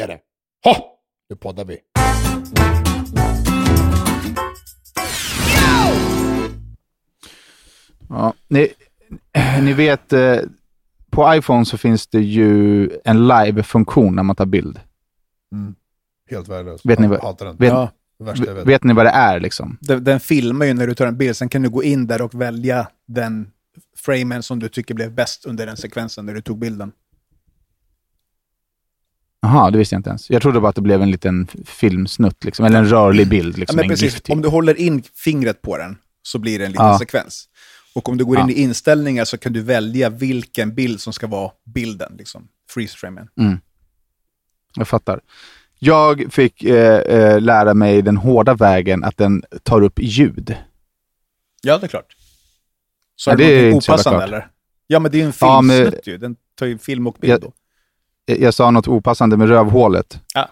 [0.02, 0.20] är det.
[0.64, 1.00] Ha!
[1.30, 1.80] Nu poddar vi.
[8.14, 8.68] Ja, ni,
[9.62, 10.38] ni vet, eh,
[11.10, 14.80] på iPhone så finns det ju en live-funktion när man tar bild.
[16.30, 16.86] Helt värdelös.
[16.86, 17.56] Vet ni vad- Hatar den.
[17.58, 17.92] Vet, Ja.
[18.20, 18.68] Vet.
[18.68, 19.78] vet ni vad det är liksom?
[19.82, 22.22] Den, den filmar ju när du tar en bild, sen kan du gå in där
[22.22, 23.52] och välja den
[23.98, 26.92] framen som du tycker blev bäst under den sekvensen när du tog bilden.
[29.42, 30.30] Jaha, det visste jag inte ens.
[30.30, 33.56] Jag trodde bara att det blev en liten filmsnutt, liksom, eller en rörlig bild.
[33.56, 34.30] Ja, Liksom, men en precis, typ.
[34.30, 37.00] om du håller in fingret på den så blir det en liten Ja.
[37.00, 37.50] sekvens.
[37.96, 38.56] Och om du går in Ja.
[38.56, 42.48] i inställningar så kan du välja vilken bild som ska vara bilden, liksom.
[42.70, 43.30] Freeze-framen.
[44.76, 45.20] Jag fattar.
[45.80, 50.56] Jag fick eh, eh, lära mig den hårda vägen att den tar upp ljud.
[51.62, 52.16] Ja, det är klart.
[53.16, 54.48] Så Ja, är det jävla opassande eller?
[54.88, 56.18] Ja, men det är ju en Ja, men- filmsnutt ju.
[56.18, 57.38] Den tar ju film och bild Ja.
[57.38, 57.54] då.
[58.26, 60.20] Jag, jag sa något opassande med rövhålet.
[60.34, 60.50] Ja.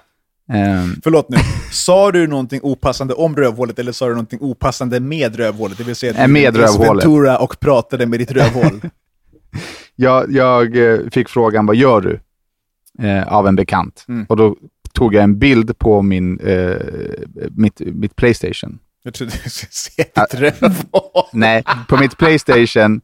[0.51, 1.37] Ehm, Förlåt nu.
[1.71, 5.77] Sa du någonting opassande om rövhålet eller sa du någonting opassande med rövhålet?
[5.77, 6.61] Det vill säga att Nej, du.
[6.61, 8.81] Ventura och pratade med ditt rövhål.
[9.95, 12.19] jag jag eh, fick frågan, vad gör du?
[13.07, 14.05] Eh, av en bekant.
[14.07, 14.25] Mm.
[14.29, 14.55] Och då
[14.93, 16.75] tog jag en bild på min, eh,
[17.49, 18.79] mitt, mitt Playstation.
[19.03, 21.25] Jag trodde du skulle se ditt rövhål.
[21.33, 23.01] Nej, på mitt Playstation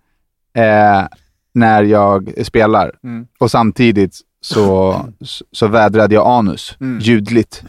[0.54, 1.08] eh,
[1.54, 2.92] när jag spelar.
[3.04, 3.28] Mm.
[3.38, 4.96] Och samtidigt så,
[5.52, 7.00] så vädrade jag anus Mm.
[7.00, 7.64] ljudligt.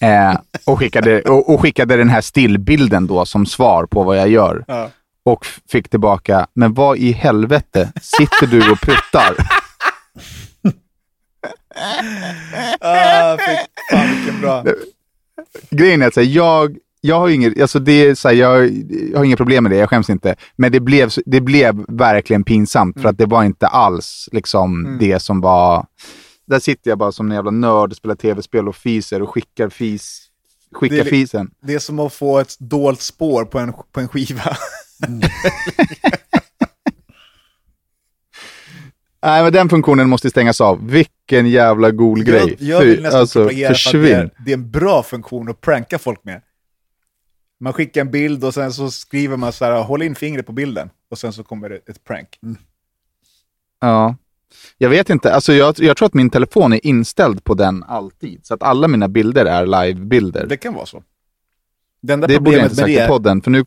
[0.00, 4.28] Eh, och, skickade, och, och skickade den här stillbilden då som svar på vad jag
[4.28, 4.64] gör.
[4.68, 4.90] Ja.
[5.24, 9.34] Och fick tillbaka, men vad i helvete sitter du och pruttar?
[12.80, 13.56] Ah, fy
[13.90, 14.64] fan vilken bra.
[15.70, 18.70] Grejen är att jag, jag har inget, alltså det är så här, jag,
[19.10, 20.34] jag har inga problem med det, jag skäms inte.
[20.56, 25.20] Men det blev, det blev verkligen pinsamt för att det var inte alls liksom det
[25.20, 25.86] som var...
[26.46, 30.26] Där sitter jag bara som en jävla nörd, spelar tv-spel och fiser och skickar fis.
[30.72, 31.50] Skickar Det är fisen.
[31.62, 34.56] Det är som att få ett dolt spår på en, på en skiva.
[39.22, 40.90] Nej, men den funktionen måste stängas av.
[40.90, 42.56] Vilken jävla cool grej.
[42.58, 45.02] Jag, jag vill Fy, nästan alltså, propagera för att det är, det är en bra
[45.02, 46.42] funktion att pranka folk med.
[47.60, 50.52] Man skickar en bild och sen så skriver man så här, håll in fingret på
[50.52, 50.90] bilden.
[51.10, 52.38] Och sen så kommer det ett prank.
[53.80, 54.14] Ja.
[54.78, 58.46] Jag vet inte, alltså jag, jag tror att min telefon är inställd på den alltid.
[58.46, 60.46] Så att alla mina bilder är live-bilder.
[60.46, 61.02] Det kan vara så.
[62.02, 63.64] Det borde jag problemet inte med sagt i podden, för nu,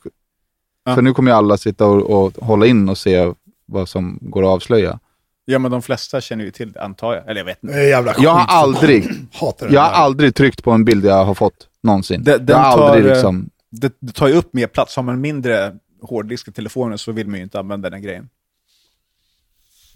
[0.85, 0.95] Ja.
[0.95, 3.33] för nu kommer ju alla sitta och, och hålla in och se
[3.65, 4.99] vad som går att avslöja.
[5.45, 7.23] ja men de flesta känner ju till det, antar jag.
[7.29, 7.75] Eller jag vet inte.
[7.77, 11.33] Jävla Jag har aldrig, Hatar den jag har aldrig tryckt på en bild jag har
[11.33, 12.23] fått någonsin.
[12.23, 13.49] Det- den jag har tar, aldrig liksom...
[13.81, 14.95] Det, det tar ju upp mer plats.
[14.95, 18.29] Har man mindre hårddisk i telefonen så vill man ju inte använda den grejen.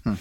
[0.03, 0.15] Hmm.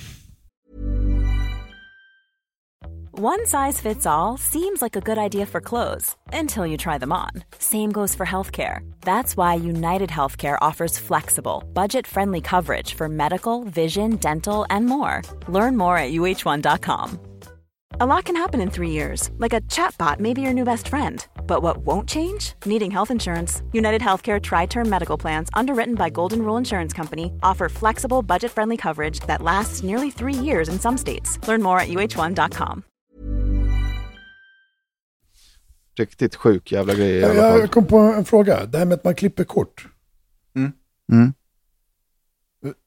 [3.19, 7.13] One size fits all seems like a good idea for clothes until you try them
[7.13, 7.31] on.
[7.59, 8.81] Same goes for healthcare.
[9.01, 15.23] That's why United Healthcare offers flexible, budget friendly coverage for medical, vision, dental, and more.
[15.49, 17.19] Learn more at uh1.com.
[17.99, 20.89] A lot can happen in three years, like a chatbot may be your new best
[20.89, 21.27] friend.
[21.47, 22.53] But what won't change?
[22.67, 23.63] Needing health insurance.
[23.73, 28.53] United Healthcare Tri Term Medical Plans, underwritten by Golden Rule Insurance Company, offer flexible, budget
[28.53, 31.39] friendly coverage that lasts nearly three years in some states.
[31.49, 32.83] Learn more at uh1.com.
[35.99, 38.67] Riktigt sjuk jävla grej i Jag, jag kom på en fråga.
[38.67, 39.87] Det här med att man klipper kort.
[40.57, 41.33] Mm.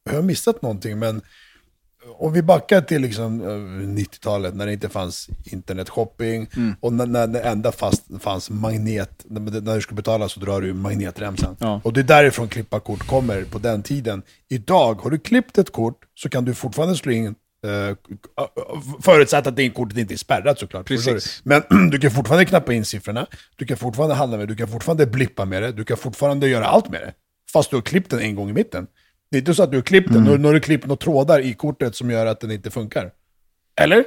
[0.03, 1.21] Jag har missat någonting, men
[2.17, 6.47] om vi backar till liksom eh, 90-talet när det inte fanns internetshopping
[6.79, 10.73] och när, när det enda fast fanns magnet, när, du ska betala så drar du
[10.73, 11.57] magnetremsan.
[11.59, 11.81] Ja.
[11.83, 14.21] Och det är därifrån klippa kort kommer på den tiden.
[14.49, 17.35] Idag, har du klippt ett kort så kan du fortfarande slå in
[17.65, 17.95] eh,
[19.01, 20.87] Förutsatt att det kortet inte är spärrat såklart.
[20.87, 21.41] Precis.
[21.43, 24.67] Men du kan fortfarande knappa in siffrorna, du kan fortfarande handla med det, du kan
[24.67, 27.13] fortfarande blippa med det, du kan fortfarande göra allt med det.
[27.53, 28.87] Fast du har klippt den en gång i mitten.
[29.31, 30.97] Det är inte så att du har klippt den, nu nu har du klippt några
[30.97, 33.11] trådar i kortet som gör att den inte funkar.
[33.81, 34.03] Eller?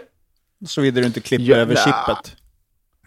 [0.66, 2.36] Såvida du inte klipper Ja, över chippet.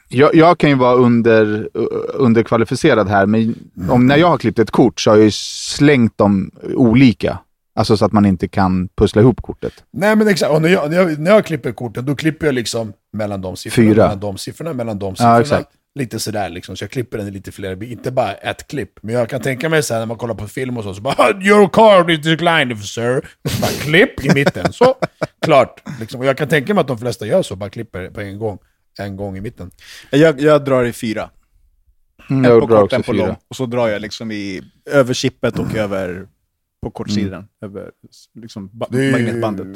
[0.10, 1.70] Jag, jag kan ju vara under,
[2.14, 3.56] underkvalificerad här, men
[3.90, 7.40] om, när jag har klippt ett kort så har jag ju slängt dem olika.
[7.76, 9.74] Alltså så att man inte kan pussla ihop kortet.
[9.92, 12.56] Nej men exakt, och när jag, när jag, när jag klipper korten då klipper jag
[12.56, 14.04] liksom mellan de siffrorna, Fyra.
[14.04, 15.40] mellan de siffrorna, mellan de siffrorna.
[15.42, 15.70] exakt.
[16.00, 19.00] Lite sådär liksom, så jag klipper den i lite fler, inte bara ett klipp.
[19.04, 21.42] Men jag kan tänka mig såhär när man kollar på film och så, så bara
[21.44, 23.18] “Your card is declined sir”.
[23.44, 24.96] Och så bara klipp i mitten, så
[25.42, 25.82] klart.
[26.00, 26.20] Liksom.
[26.20, 28.58] Och jag kan tänka mig att de flesta gör så, bara klipper på en gång,
[29.00, 29.72] en gång i mitten.
[30.12, 31.30] Jag, jag drar i fyra.
[32.30, 33.26] Mm, En på drar kort, en på fyra.
[33.28, 33.36] lång.
[33.48, 36.28] Och så drar jag liksom i, över chippet och över
[36.82, 37.48] på kortsidan.
[37.62, 37.92] Över
[38.42, 39.68] liksom ba- Det är magnetbandet.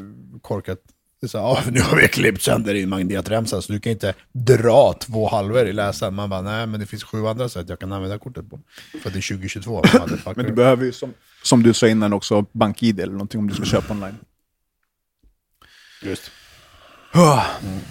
[0.42, 0.80] korkat.
[1.28, 4.94] Så här, "Ja, nu har vi klippt sönder din magnetremsa så du kan inte dra
[4.94, 6.14] två halvor i läsaren.
[6.16, 8.60] Man bara, nej men det finns sju andra sätt jag kan använda kortet på.
[9.02, 9.76] För att det är 2022.
[10.00, 10.34] motherfucker.
[10.36, 13.56] Men du behöver ju, som, som du sa innan också, bank-id eller någonting om du
[13.56, 14.16] ska köpa online.
[16.04, 16.32] Just.
[17.14, 17.44] Ah,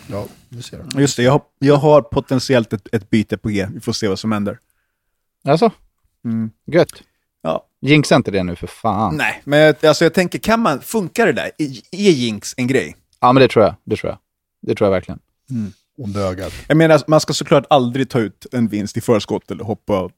[0.07, 0.79] Ja, du ser.
[0.79, 1.01] det.
[1.01, 3.69] Just det, jag har, jag har potentiellt ett, ett byte på G.
[3.75, 4.59] Vi får se vad som händer.
[5.45, 5.71] Alltså?
[6.25, 6.51] Mm.
[6.67, 7.03] Gött.
[7.43, 7.65] Ja.
[7.81, 9.17] Jinxa inte det nu för fan.
[9.17, 11.51] Nej, men jag- alltså jag tänker, kan man, funkar det där?
[11.59, 12.97] Är är jinx en grej?
[13.21, 13.75] Ja, men det tror jag.
[13.85, 14.19] Det tror jag.
[14.63, 15.21] Det tror jag verkligen.
[15.99, 16.53] Onda ögat.
[16.69, 20.11] Jag menar, man ska såklart aldrig ta ut en vinst i förskott eller hoppa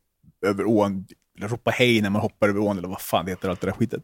[0.46, 1.06] över ån,
[1.38, 3.66] eller ropa hej när man hoppar över ån, eller vad fan det heter, allt det
[3.66, 4.02] där skitet.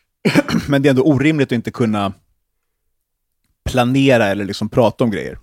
[0.68, 2.12] Men det är ändå orimligt att inte kunna
[3.64, 5.38] planera eller liksom prata om grejer.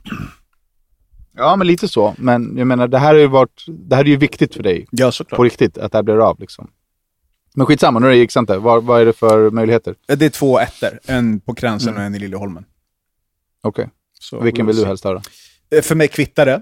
[1.37, 2.15] Ja, men lite så.
[2.17, 4.87] Men jag menar, det här, har ju varit, det här är ju viktigt för dig.
[4.91, 5.37] Ja, såklart.
[5.37, 6.71] På riktigt, att det här blir av liksom.
[7.55, 8.57] Men skitsamma, nu är det inte.
[8.57, 9.95] Vad, vad är det för möjligheter?
[10.07, 12.65] Det är två ettor, en på Kränsen och en i Liljeholmen.
[13.65, 13.89] Okej.
[14.19, 15.21] Så Vilken vill du helst då?
[15.75, 16.61] Eh, För mig kvittar det.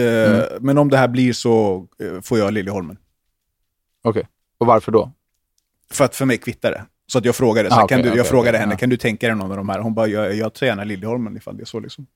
[0.00, 2.96] Eh, Men om det här blir så eh, får jag Liljeholmen.
[4.04, 4.28] Okej.
[4.58, 5.12] Och varför då?
[5.90, 6.84] För att för mig kvittar det.
[7.06, 8.76] Så att jag frågade, så Ah, här, okej, kan du, jag frågade okej, henne, ja.
[8.78, 9.78] kan du tänka dig någon av de här?
[9.78, 12.06] Hon bara, jag, jag tar gärna Liljeholmen ifall det är så liksom.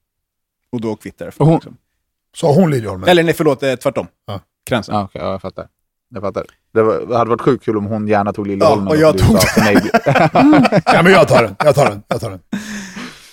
[0.71, 1.33] Och då kvittar det.
[1.33, 1.77] För mig, hon- liksom.
[2.37, 3.09] Så hon Liljeholmen?
[3.09, 4.07] Eller nej, förlåt, tvärtom.
[4.27, 4.41] Ja.
[4.67, 4.95] Kränsen.
[4.95, 5.69] Ja, okej, ja, jag fattar.
[6.09, 6.45] Jag fattar.
[6.73, 8.87] Det, var, det hade varit sjukt kul om hon gärna tog Liljeholmen.
[8.87, 9.77] Ja, och jag tog sa mig.
[10.85, 12.41] Ja men jag tar den, jag tar den, jag tar den.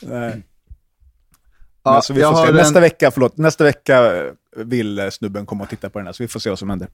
[0.02, 0.44] Nej.
[1.84, 2.50] Ja, så vi jag får se.
[2.50, 4.24] en- Nästa vecka, förlåt, nästa vecka
[4.56, 6.70] vill eh, snubben komma och titta på den här, så vi får se vad som
[6.70, 6.88] händer.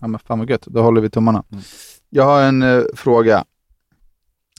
[0.00, 0.62] Ja, men fan vad gött.
[0.66, 1.44] Då håller vi tummarna.
[1.52, 1.64] Mm.
[2.10, 3.44] Jag har en eh, fråga.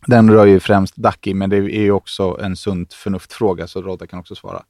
[0.08, 4.08] Den rör ju främst Ducky, men det är ju också en sunt förnuft-fråga, så Rodda
[4.08, 4.64] kan också svara.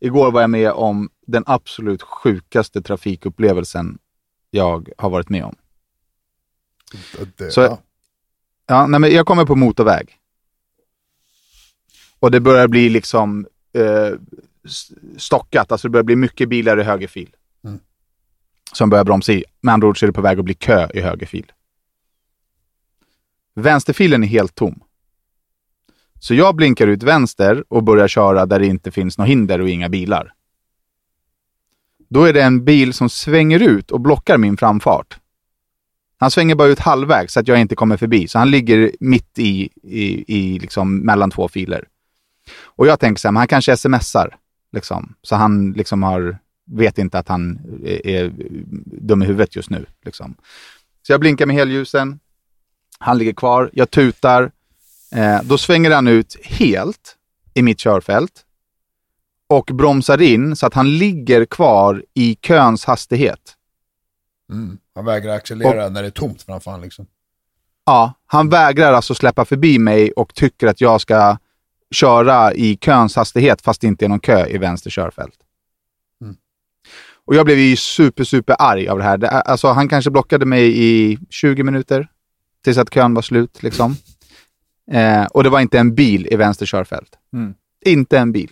[0.00, 3.98] Igår var jag med om den absolut sjukaste trafikupplevelsen
[4.50, 5.56] jag har varit med om.
[7.36, 7.78] Det, Så- ja.
[8.66, 10.16] Ja, nej, men jag kommer på motorväg.
[12.20, 14.18] Och det börjar bli liksom eh,
[15.16, 17.30] stockat, alltså det börjar bli mycket bilar i höger fil.
[17.64, 17.80] Mm.
[18.72, 19.44] Som börjar bromsa i.
[19.60, 21.52] Med andra ord så är det på väg att bli kö i höger fil.
[23.54, 24.82] Vänsterfilen är helt tom.
[26.20, 29.68] Så jag blinkar ut vänster och börjar köra där det inte finns några hinder och
[29.68, 30.34] inga bilar.
[32.08, 35.18] Då är det en bil som svänger ut och blockar min framfart.
[36.16, 38.28] Han svänger bara ut halvvägs så att jag inte kommer förbi.
[38.28, 41.84] Så han ligger mitt i, i, i liksom mellan två filer.
[42.64, 44.36] Och jag tänker så här, men han kanske smsar.
[44.72, 45.14] Liksom.
[45.22, 48.32] Så han liksom har, vet inte att han är, är
[48.84, 49.86] dum i huvudet just nu.
[50.04, 50.34] Liksom.
[51.02, 52.20] Så jag blinkar med helljusen.
[52.98, 53.70] Han ligger kvar.
[53.72, 54.50] Jag tutar.
[55.12, 57.16] Eh, då svänger han ut helt
[57.54, 58.44] i mitt körfält.
[59.48, 63.56] Och bromsar in så att han ligger kvar i köns hastighet.
[64.52, 64.78] Mm.
[64.94, 67.06] Han vägrar accelerera när det är tomt framför han liksom.
[67.84, 71.36] Ja, han vägrar alltså släppa förbi mig och tycker att jag ska
[71.94, 75.34] köra i köns hastighet fast det inte är någon kö i vänster körfält.
[76.22, 76.36] Mm.
[77.24, 79.18] Och jag blev ju super, super arg av det här.
[79.18, 82.08] Det, alltså, han kanske blockade mig i 20 minuter
[82.64, 83.62] tills att kön var slut.
[83.62, 83.96] Liksom.
[84.92, 87.18] Eh, och det var inte en bil i vänster körfält.
[87.32, 87.54] Mm.
[87.84, 88.50] Inte en bil.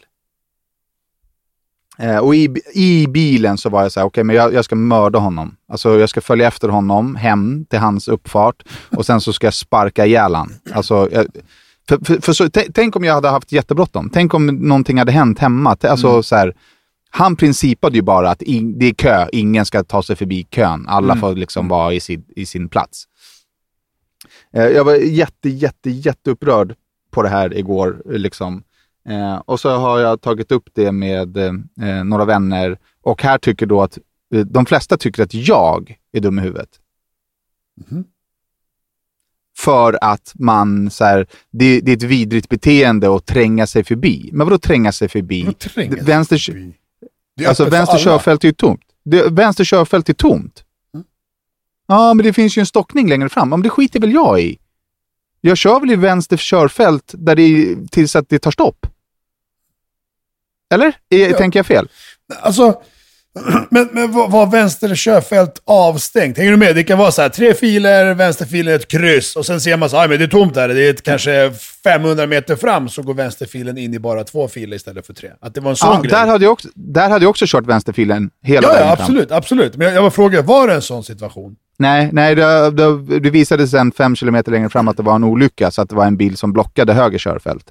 [1.98, 4.76] Eh, och i, i bilen så var jag så här, okej, men jag, jag ska
[4.76, 5.56] mörda honom.
[5.68, 9.54] Alltså jag ska följa efter honom hem till hans uppfart och sen så ska jag
[9.54, 10.54] sparka ihjäl han.
[10.72, 11.26] Alltså, jag,
[11.88, 14.10] för, för, för så, tänk om jag hade haft jättebråttom.
[14.12, 15.76] Tänk om någonting hade hänt hemma.
[15.82, 16.54] Alltså, så här,
[17.10, 20.88] han principade ju bara att in, det är kö, ingen ska ta sig förbi kön.
[20.88, 23.04] Alla får liksom vara i sin, i sin plats.
[24.52, 26.74] Eh, jag var jätte, jätte, jätteupprörd
[27.10, 28.02] på det här igår.
[28.04, 28.62] Liksom.
[29.08, 33.66] Eh, och så har jag tagit upp det med eh, några vänner och här tycker
[33.66, 33.98] då att
[34.34, 36.68] eh, de flesta tycker att jag är dum i huvudet.
[39.58, 44.30] För att man, så här, det, det är ett vidrigt beteende att tränga sig förbi.
[44.32, 45.42] Men vadå tränga sig förbi?
[45.42, 46.74] Vadå tränga sig vänster, förbi?
[47.46, 48.80] Alltså vänster körfält är ju tomt.
[49.04, 50.64] Det, vänster körfält är tomt.
[50.94, 51.06] Mm.
[51.88, 53.48] Ja, men det finns ju en stockning längre fram.
[53.48, 54.58] Men det skiter väl jag i.
[55.40, 58.86] Jag kör väl i vänster körfält där det tills att det tar stopp.
[60.70, 60.96] Eller?
[61.08, 61.88] Är, Tänker jag fel?
[62.40, 62.82] Alltså,
[63.70, 66.38] men, men var, var vänster körfält avstängt?
[66.38, 66.74] Hänger du med?
[66.76, 69.96] Det kan vara så här, tre filer, vänsterfilen ett kryss och sen ser man så
[69.96, 70.68] här, men det är tomt här.
[70.68, 71.52] Det är ett, kanske
[71.84, 75.30] 500 meter fram så går vänsterfilen in i bara två filer istället för tre.
[75.40, 76.10] Att det var en sån Ja, grej.
[76.10, 79.02] där, hade jag också, där hade jag också kört vänsterfilen hela ja, vägen ja, fram.
[79.04, 79.76] absolut, absolut.
[79.76, 81.56] Men jag, jag var frågad, var det en sån situation?
[81.80, 85.24] Nej, nej det, det, det visade sen fem kilometer längre fram att det var en
[85.24, 87.64] olycka, så att det var en bil som blockade höger körfält.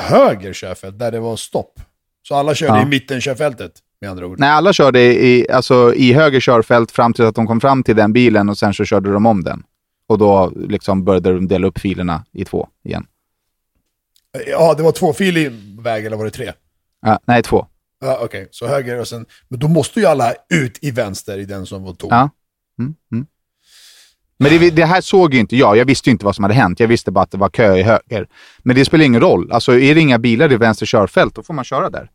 [0.00, 1.80] Höger körfält, där det var stopp.
[2.28, 2.82] Så alla körde Ja.
[2.82, 3.72] i mitten körfältet,
[4.04, 4.38] med andra ord.
[4.38, 7.96] Nej, alla körde i, alltså, i höger körfält fram till att de kom fram till
[7.96, 9.62] den bilen och sen så körde de om den.
[10.06, 13.06] Och då liksom började de dela upp filerna i två igen.
[14.46, 16.52] Ja, det var tvåfilig väg, eller var det tre?
[17.02, 17.66] Ja, nej, två.
[18.00, 19.26] Ja, Okej, så höger och sen...
[19.48, 22.08] Men då måste ju alla ut i vänster i den som var tom.
[22.10, 22.30] Ja.
[22.78, 23.26] Mm, mm.
[24.38, 25.76] Men det, det här såg ju inte jag.
[25.76, 26.80] Jag visste ju inte vad som hade hänt.
[26.80, 28.28] Jag visste bara att det var kö i höger.
[28.58, 29.52] Men det spelar ingen roll.
[29.52, 32.10] Alltså, är det inga bilar i vänster körfält, då får man köra där.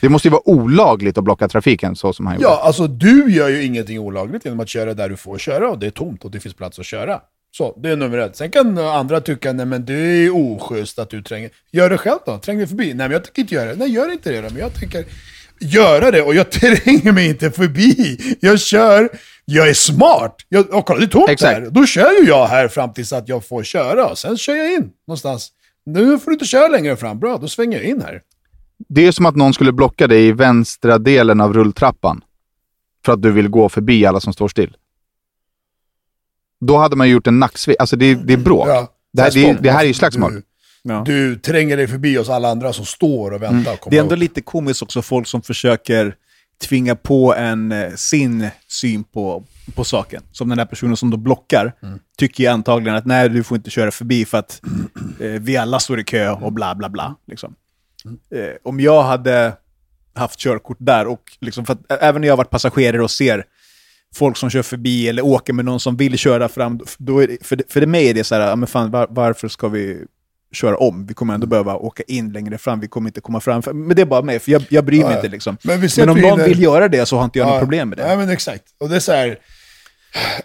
[0.00, 2.46] Det måste ju vara olagligt att blocka trafiken så som han gjorde.
[2.46, 5.78] Ja, alltså du gör ju ingenting olagligt genom att köra där du får köra och
[5.78, 7.20] det är tomt och det finns plats att köra.
[7.56, 8.36] Så, det är nummer ett.
[8.36, 11.50] Sen kan andra tycka, nej men det är oschysst att du tränger.
[11.72, 12.84] Gör det själv då, träng dig förbi.
[12.84, 13.76] Nej men jag tänker inte göra det.
[13.76, 14.48] Nej, gör inte det då.
[14.50, 15.04] Men jag tänker
[15.60, 18.18] göra det och jag tränger mig inte förbi.
[18.40, 19.08] Jag kör,
[19.44, 20.36] jag är smart.
[20.48, 21.58] Jag, och kolla, det är tomt Exakt.
[21.58, 21.70] här.
[21.70, 24.72] Då kör ju jag här fram tills att jag får köra och sen kör jag
[24.72, 25.52] in någonstans.
[25.86, 27.18] Nu får du inte köra längre fram.
[27.18, 28.20] Bra, då svänger jag in här.
[28.88, 32.24] Det är som att någon skulle blocka dig i vänstra delen av rulltrappan.
[33.04, 34.76] För att du vill gå förbi alla som står still.
[36.60, 37.76] Då hade man gjort en nacksving.
[37.78, 38.68] Alltså det, det är bråk.
[38.68, 40.32] Ja, det, här, här, det, det här är ju slagsmål.
[40.34, 40.42] Du,
[40.86, 41.02] Ja.
[41.06, 43.72] du tränger dig förbi oss alla andra som står och väntar.
[43.72, 44.18] och kommer Det är ändå upp.
[44.20, 46.16] lite komiskt också, folk som försöker
[46.68, 50.22] tvinga på en eh, sin syn på, på saken.
[50.32, 51.72] Som den där personen som då blockar,
[52.18, 54.60] tycker ju antagligen att nej, du får inte köra förbi för att
[55.20, 57.16] eh, vi alla står i kö och bla bla bla.
[57.26, 57.54] Liksom.
[58.34, 59.52] Eh, om jag hade
[60.14, 63.44] haft körkort där och liksom, för att även när jag har varit passagerare och ser
[64.14, 67.46] folk som kör förbi eller åker med någon som vill köra fram, då är det,
[67.46, 70.04] för, det, för mig är det så här, men fan, var, varför ska vi
[70.52, 71.06] köra om?
[71.06, 73.62] Vi kommer ändå behöva åka in längre fram, vi kommer inte komma fram.
[73.74, 75.16] Men det är bara mig, för jag, jag bryr mig Ja, ja.
[75.18, 75.56] inte liksom.
[75.62, 77.88] Men Men, om någon det- vill göra det så har inte jag Ja, något problem
[77.88, 78.06] med det.
[78.06, 78.64] Nej, men exakt.
[78.80, 79.38] Och det är så här.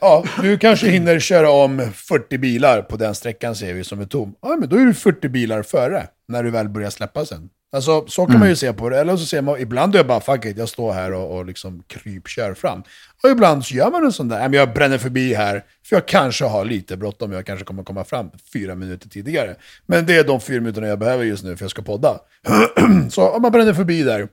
[0.02, 4.06] Ja, du kanske hinner köra om 40 bilar på den sträckan ser vi som är
[4.06, 4.36] tom.
[4.42, 7.50] Ja, men då är du 40 bilar före när du väl börjar släppa sen.
[7.72, 9.00] Alltså, så kan man ju se på det.
[9.00, 11.46] Eller så ser man, ibland är jag bara, fuck it, jag står här och, och
[11.46, 12.84] liksom krypkör fram.
[13.24, 15.96] Och ibland så gör man en sån där, "Nej, men jag bränner förbi här, för
[15.96, 19.56] jag kanske har lite bråttom, jag kanske kommer komma fram fyra minuter tidigare.
[19.86, 22.20] Men det är de fyra minuterna jag behöver just nu för jag ska podda.
[23.10, 24.28] så om man bränner förbi där,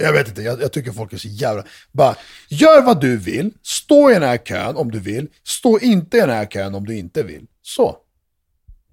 [0.00, 1.64] jag vet inte, jag, jag tycker folk är så jävla...
[1.92, 2.16] Bara,
[2.48, 6.20] gör vad du vill, stå i den här kön om du vill, stå inte i
[6.20, 7.46] den här kön om du inte vill.
[7.62, 7.96] Så.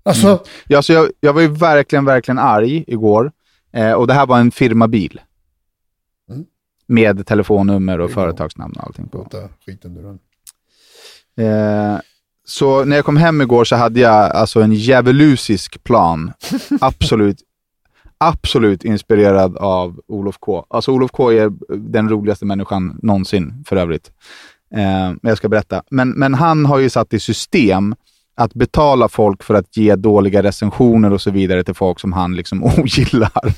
[0.03, 3.31] Alltså, Ja, så jag, jag var ju verkligen, verkligen arg igår.
[3.73, 5.21] Eh, och det här var en firmabil.
[6.29, 6.45] Mm.
[6.87, 9.49] Med telefonnummer och företagsnamn och allting på.
[9.65, 10.19] skiten den.
[11.47, 11.99] Eh,
[12.45, 16.33] så när jag kom hem igår så hade jag alltså en djävulusisk plan.
[16.81, 17.41] Absolut,
[18.27, 20.65] absolut inspirerad av Olof K.
[20.69, 24.11] Alltså Olof K är den roligaste människan någonsin för övrigt.
[24.75, 25.83] Eh, men jag ska berätta.
[25.91, 27.95] Men, men han har ju satt i system
[28.35, 32.35] att betala folk för att ge dåliga recensioner och så vidare till folk som han
[32.35, 33.53] liksom ogillar.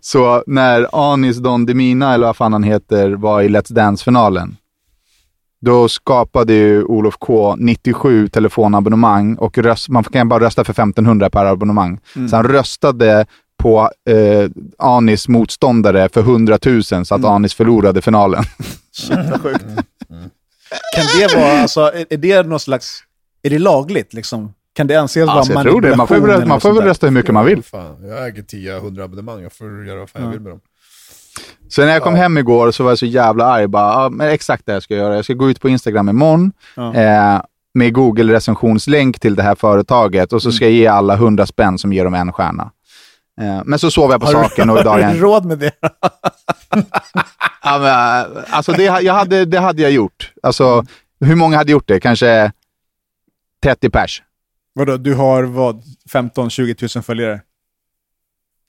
[0.00, 4.56] Så när Anis Don Demina, eller vad fan han heter, var i Let's Dance-finalen,
[5.64, 11.30] då skapade ju Olof K 97 telefonabonnemang och röst, man kan bara rösta för 1500
[11.30, 12.00] per abonnemang.
[12.30, 13.26] Så han röstade
[13.62, 18.44] på eh, Anis motståndare för 100 000 så att Anis förlorade finalen.
[18.92, 19.64] Shit vad sjukt.
[20.94, 23.02] Kan det vara, alltså, är, är det någon slags,
[23.42, 24.52] är det lagligt liksom?
[24.74, 25.96] Kan det anses Alltså, vara jag tror det.
[25.96, 27.62] Man får, man får väl rösta hur mycket man vill.
[27.62, 29.42] Fan, jag äger 10-100 abonnemang.
[29.42, 30.60] Jag får göra vad fan jag vill med dem.
[31.68, 33.66] Så när jag kom hem igår så var jag så jävla arg.
[33.66, 35.14] Bara, ja, men exakt det jag ska göra.
[35.16, 36.94] Jag ska gå ut på Instagram imorgon Ja.
[36.94, 37.40] eh,
[37.74, 41.78] med Google recensionslänk till det här företaget och så ska jag ge alla 100 spänn
[41.78, 42.70] som ger dem en stjärna.
[43.40, 44.90] Eh, men så sov jag på saken och idag...
[44.90, 45.72] Har du jag- råd med det?
[47.66, 47.88] Ja, men,
[48.36, 50.32] äh, alltså det, jag hade, det hade jag gjort.
[50.42, 50.84] Alltså,
[51.20, 52.00] hur många hade gjort det?
[52.00, 52.52] Kanske
[53.62, 54.22] 30 pers?
[54.74, 55.82] Vadå, du har vad?
[56.12, 57.40] 15-20 000 följare?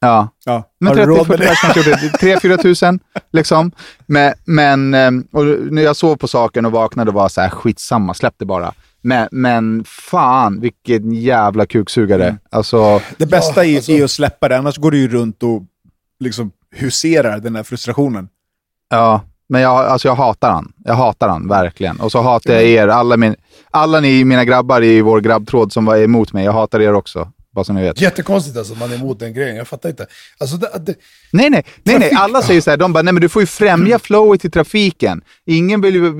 [0.05, 0.27] Ja.
[0.45, 0.63] Ja.
[0.79, 1.47] Men har du råd med 30-40 det?
[1.47, 2.37] pers kanske gjorde det.
[2.57, 2.99] 3-4 tusen
[3.33, 3.71] liksom.
[4.05, 8.13] Men, men ehm, och när jag sov på saken och vaknade var så här, skitsamma,
[8.13, 8.73] släpp det bara.
[9.01, 12.23] Men, men fan, vilken jävla kuksugare.
[12.23, 12.37] Mm.
[12.51, 15.63] Alltså, Det bästa är, alltså- är att släppa det, annars går du ju runt och
[16.19, 18.27] liksom huserar den här frustrationen.
[18.89, 19.21] ja.
[19.49, 20.73] Men jag, alltså jag hatar han.
[20.83, 21.99] Jag hatar han, verkligen.
[21.99, 23.35] Och så hatar jag er, alla, min,
[23.71, 26.45] alla ni mina grabbar i vår grabbtråd som var emot mig.
[26.45, 28.01] Jag hatar er också, bara så ni vet.
[28.01, 29.55] Jättekonstigt alltså, man är emot den grejen.
[29.55, 30.07] Jag fattar inte.
[30.37, 30.95] Alltså, det, det,
[31.31, 32.11] Nej, nej, nej, nej.
[32.15, 35.21] Alla säger så här, de bara, nej men du får ju främja flowet i trafiken.
[35.45, 36.11] Ingen vill ju,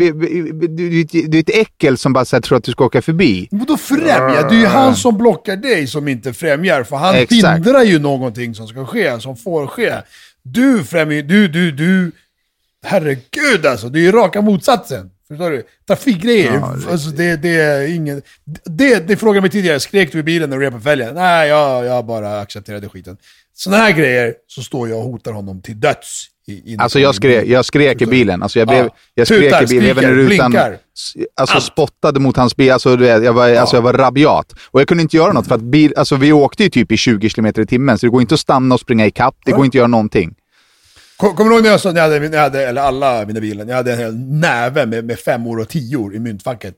[1.27, 3.47] du är ett äckel som bara så här, tror att du ska åka förbi.
[3.51, 4.47] Vadå främja?
[4.49, 7.57] Det är ju han som blockar dig som inte främjar, för han Exakt.
[7.57, 9.93] hindrar ju någonting som ska ske, som får ske.
[10.43, 12.11] Du främjar du, du, du,
[12.85, 15.09] herregud alltså, det är ju raka motsatsen.
[15.27, 15.63] Förstår du?
[15.87, 16.61] Trafikgrejer,
[16.91, 18.21] alltså det, det är ingen...
[18.65, 21.15] Det, det frågade mig tidigare, skrek du i bilen när du repade fälgen?
[21.15, 23.17] Nej, jag, jag bara accepterade skiten.
[23.53, 26.27] Sådana här grejer, så står jag och hotar honom till döds.
[26.47, 28.43] I, Alltså jag skrek, jag skrek i bilen.
[28.43, 28.95] Alltså jag, blev, Ja.
[29.13, 30.51] jag skrek Tutar, i bilen, skriker, när rutan...
[30.51, 30.77] blinkar.
[31.35, 32.71] Alltså spottade mot hans bil.
[32.71, 34.53] Alltså, du vet, jag, var, alltså jag var rabiat.
[34.71, 36.97] Och jag kunde inte göra något för att bil, alltså vi åkte ju typ i
[36.97, 39.35] 20 km i timmen, så det går inte att stanna och springa i kapp.
[39.45, 40.35] Det går inte att göra någonting.
[41.17, 43.25] Kom- Kommer du ihåg när jag sa, när jag hade, när jag hade, eller alla
[43.25, 46.75] mina bilar, jag hade en hel näve med, med femmor och tior i myntfacket.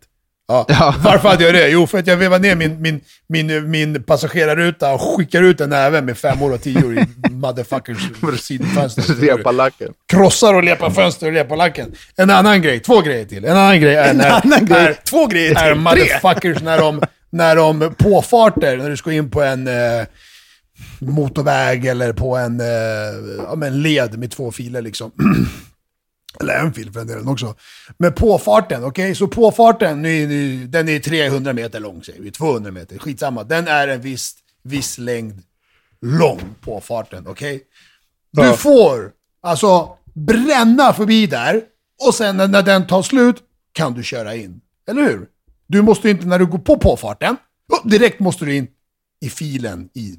[0.48, 0.66] Ja.
[0.70, 0.96] Ja.
[1.04, 1.70] Varför hade jag det?
[1.70, 5.70] Jo, för att jag vevade ner min, min, min, min passagerarruta och skickar ut en
[5.70, 7.98] näve med femmor och tior i motherfuckers
[8.42, 9.04] sidfönster.
[9.38, 9.94] Repalacken.
[10.12, 11.92] Krossar och lepar fönster och lepar lacken.
[12.16, 13.46] En annan grej, två grejer till.
[13.46, 17.02] En annan grej är En när, annan grej, är, två grejer är motherfuckers när de,
[17.30, 19.74] när de påfarter, när du ska in på en eh,
[21.00, 22.68] motorväg eller på en, eh,
[23.38, 25.12] ja, en led med två filer liksom.
[26.40, 27.56] Eller en fil för den delen också.
[27.98, 29.16] Men påfarten, okej?
[29.16, 33.44] Så påfarten, nu, nu, den är 300 meter lång säger vi, 200 meter, skitsamma.
[33.44, 35.42] Den är en viss, viss längd
[36.02, 37.62] lång, påfarten, okej?
[38.32, 38.54] Du Ja.
[38.54, 39.12] får
[39.42, 41.62] alltså bränna förbi där
[42.08, 43.36] och sen när, den tar slut
[43.72, 44.62] kan du köra in.
[44.90, 45.28] Eller hur?
[45.68, 47.36] Du måste inte, när du går på påfarten,
[47.84, 48.68] direkt måste du in
[49.26, 50.16] i filen i,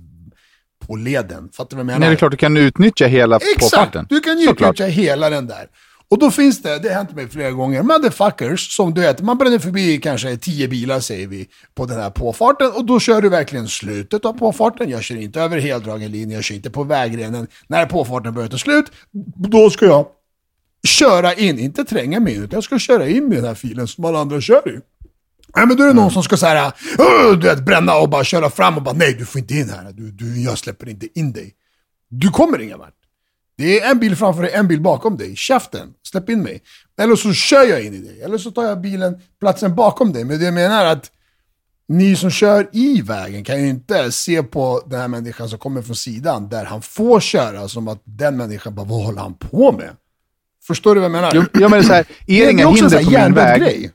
[0.89, 1.49] på leden.
[1.53, 1.99] Fattar du vad jag menar?
[1.99, 3.61] Nej, det är klart du kan utnyttja hela Exakt!
[3.61, 4.07] påfarten.
[4.09, 4.74] Du kan Såklart.
[4.80, 5.66] utnyttja hela den där.
[6.11, 9.39] Och då finns det, det har hänt mig flera gånger, motherfuckers som du vet, man
[9.39, 13.28] bränner förbi kanske 10 bilar säger vi på den här påfarten och då kör du
[13.28, 14.91] verkligen slutet av påfarten.
[14.91, 17.47] Jag kör inte över heldragen linje, jag kör inte på vägrenen.
[17.66, 18.84] När påfarten börjar ta slut,
[19.36, 20.07] då ska jag
[20.86, 24.05] köra in, inte tränga mig utan jag ska köra in i den här filen som
[24.05, 24.80] alla andra kör i.
[25.57, 26.72] Nej men då är det någon som ska säga
[27.40, 29.92] du vet, bränna och bara köra fram och bara nej du får inte in här,
[29.92, 31.55] du, du, jag släpper inte in dig.
[32.11, 32.94] Du kommer ingen vart.
[33.57, 35.36] Det är en bil framför dig, en bil bakom dig.
[35.36, 36.62] Käften, släpp in mig.
[37.01, 40.24] Eller så kör jag in i dig, eller så tar jag bilen, platsen bakom dig.
[40.24, 41.11] Men det jag menar är att
[41.88, 45.82] ni som kör i vägen kan ju inte se på den här människan som kommer
[45.82, 49.72] från sidan, där han får köra, som att den människan bara, vad håller han på
[49.72, 49.90] med?
[50.66, 51.30] Förstår du vad jag menar?
[51.34, 53.90] Jo, ja, men så här, är det inga också en hinder på min väg, grej.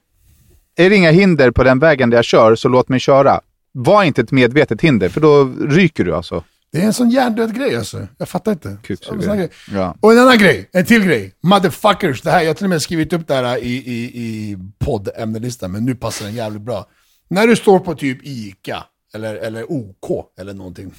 [0.75, 3.41] Är det inga hinder på den vägen där jag kör, så låt mig köra.
[3.71, 6.43] Var inte ett medvetet hinder, för då ryker du alltså.
[6.71, 8.07] Det är en sån hjärndöd grej alltså.
[8.17, 8.77] Jag fattar inte.
[8.83, 9.49] Kuksugare.
[9.71, 9.97] Ja.
[9.99, 11.33] Och en annan grej, en till grej.
[11.41, 14.57] Motherfuckers, det här, jag har till och med skrivit upp det här i, i, i
[14.79, 16.85] poddämnelistan, men nu passar den jävligt bra.
[17.27, 20.93] När du står på typ ICA, eller, eller OK, eller någonting.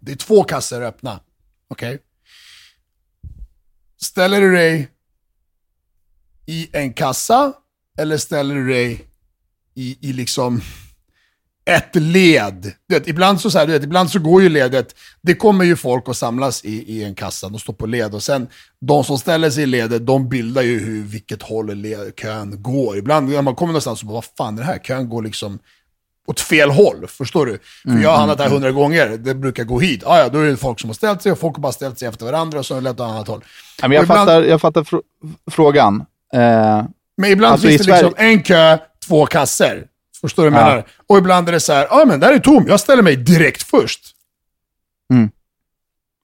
[0.00, 1.20] Det är två kassor öppna.
[1.68, 1.98] Okej?
[4.02, 4.88] Ställer du dig
[6.46, 7.52] i en kassa,
[7.98, 9.04] eller ställer du dig
[9.74, 10.60] i, i liksom
[11.70, 12.72] ett led.
[12.88, 15.64] Du vet, ibland, så, så här, du vet, ibland så går ju ledet, det kommer
[15.64, 18.48] ju folk och samlas i, i en kassa, de står på led och sen
[18.80, 22.96] de som ställer sig i ledet, de bildar ju hur, vilket håll led, kön går.
[22.98, 24.78] Ibland när man kommer någonstans så bara, vad fan är det här?
[24.78, 25.58] Kön går liksom
[26.26, 27.58] åt fel håll, förstår du?
[27.82, 30.02] För jag har handlat här hundra gånger, det brukar gå hit.
[30.06, 31.98] Ah, ja, då är det folk som har ställt sig och folk har bara ställt
[31.98, 33.44] sig efter varandra och så är det lätt åt annat håll.
[33.82, 34.96] Ja, men jag, Och ibland- fattar, jag fattar fr
[35.50, 36.04] frågan.
[36.34, 36.84] Eh,
[37.16, 39.86] Men ibland Alltså, finns det liksom Sverige- en kö, två kasser.
[40.20, 40.70] Förstår du vad jag Ja.
[40.70, 40.86] menar?
[41.06, 43.16] Och ibland är det så här, ja ah, men där är tom, jag ställer mig
[43.16, 44.00] direkt först.
[45.12, 45.30] Mm.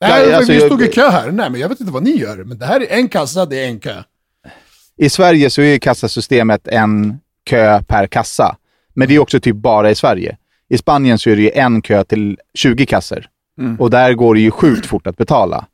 [0.01, 1.31] Nej, Ja, alltså, vi jag- stod i kö här.
[1.31, 2.37] Nej, men jag vet inte vad ni gör.
[2.45, 4.03] Men det här är en kassa, det är en kö.
[4.97, 8.57] I Sverige så är kassasystemet en kö per kassa.
[8.95, 10.37] Men det är också typ bara i Sverige.
[10.69, 13.29] I Spanien så är det ju en kö till 20 kasser.
[13.59, 13.77] Mm.
[13.81, 15.67] Och där går det ju sjukt fort att betala.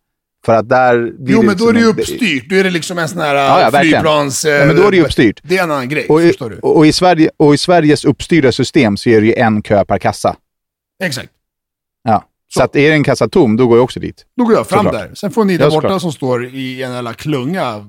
[0.47, 2.49] För att där blir Jo, men då är det ju uppstyrt.
[2.51, 3.83] Då är det liksom en sån här Ja, ja, verkligen.
[4.01, 4.45] flygplans...
[4.45, 5.41] Ja, men då är det ju uppstyrt.
[5.43, 6.57] Det är en annan grej, Och i, förstår du?
[6.59, 9.99] och, i Sverige, och i Sveriges uppstyrda system så är det ju en kö per
[9.99, 10.37] kassa.
[11.05, 11.29] Exakt.
[12.05, 12.25] Ja.
[12.55, 12.65] Så, Så.
[12.65, 14.25] att är en kassa tom, då går jag också dit.
[14.37, 15.03] Då går jag fram Såklart.
[15.09, 15.15] där.
[15.15, 17.87] Sen får ni där borta som står i en jävla klunga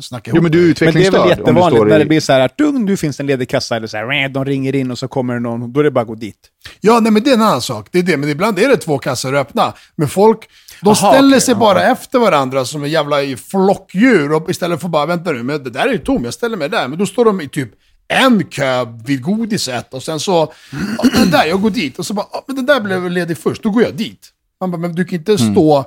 [0.00, 0.66] snacka ihop Jo, men du är er.
[0.66, 1.20] Men det är utvecklingsstörd.
[1.20, 3.48] väl jättevanligt när det i- blir så här att dung, nu finns det en ledig
[3.48, 5.90] kassa eller så här, de ringer in och så kommer det någon, då är det
[5.90, 6.36] bara att gå dit.
[6.80, 7.88] Ja, nej men det är en annan sak.
[7.90, 8.16] Det är det.
[8.16, 9.74] Men ibland är det två kassor öppna.
[9.96, 10.38] Men folk,
[10.82, 13.16] de Aha, ställer okej, sig bara efter varandra som en jävla
[13.50, 14.32] flockdjur.
[14.32, 16.68] Och istället för bara, vänta nu, men det där är ju tom, jag ställer mig
[16.68, 16.88] där.
[16.88, 17.70] Men då står de i typ
[18.08, 20.52] en kö vid godiset och sen så,
[20.98, 21.98] ja, den där, jag går dit.
[21.98, 24.28] Och så bara, ja, men den där blev ledig först, då går jag dit.
[24.60, 25.52] Man bara, men du kan inte Mm.
[25.54, 25.84] stå,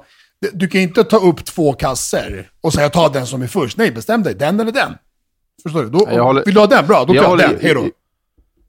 [0.54, 3.78] du kan inte ta upp två kasser och säga ta den som är först.
[3.78, 4.94] Nej, bestäm dig, den eller den.
[5.64, 5.90] Förstår du?
[5.90, 6.88] Då, Jag håller- vill du ha den?
[6.88, 7.58] Bra, då tar Jag jag, håller- den.
[7.62, 7.86] Hej då.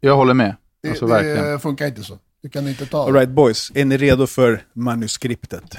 [0.01, 0.57] Jag håller med.
[0.83, 1.45] Det, Alltså verkligen.
[1.53, 2.19] det funkar inte så.
[2.43, 3.07] Du kan inte ta...
[3.07, 5.79] Alright boys, är ni redo för manuskriptet?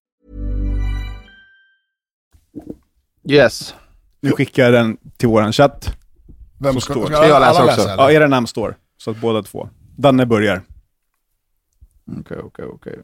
[3.31, 3.75] Yes.
[4.21, 5.97] Nu skickar jag den till våran chatt.
[6.59, 7.81] Vem ska, står- ska jag läsa också?
[7.97, 8.75] Ja, era namn står.
[8.97, 9.69] Så att båda två.
[9.97, 10.61] Danne börjar.
[12.19, 12.99] Okej, okej, okej.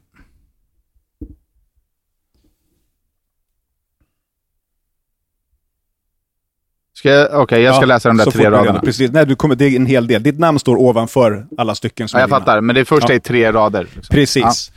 [6.93, 8.79] Ska jag, okej, jag ska Ja, läsa de där tre raderna.
[8.79, 9.11] Precis.
[9.11, 10.23] Nej, du kommer, det är en hel del.
[10.23, 12.39] Ditt namn står ovanför alla stycken som Ja, jag dina.
[12.39, 13.15] fattar, men det första Ja.
[13.15, 13.83] är tre rader.
[13.83, 14.15] liksom.
[14.15, 14.71] Precis.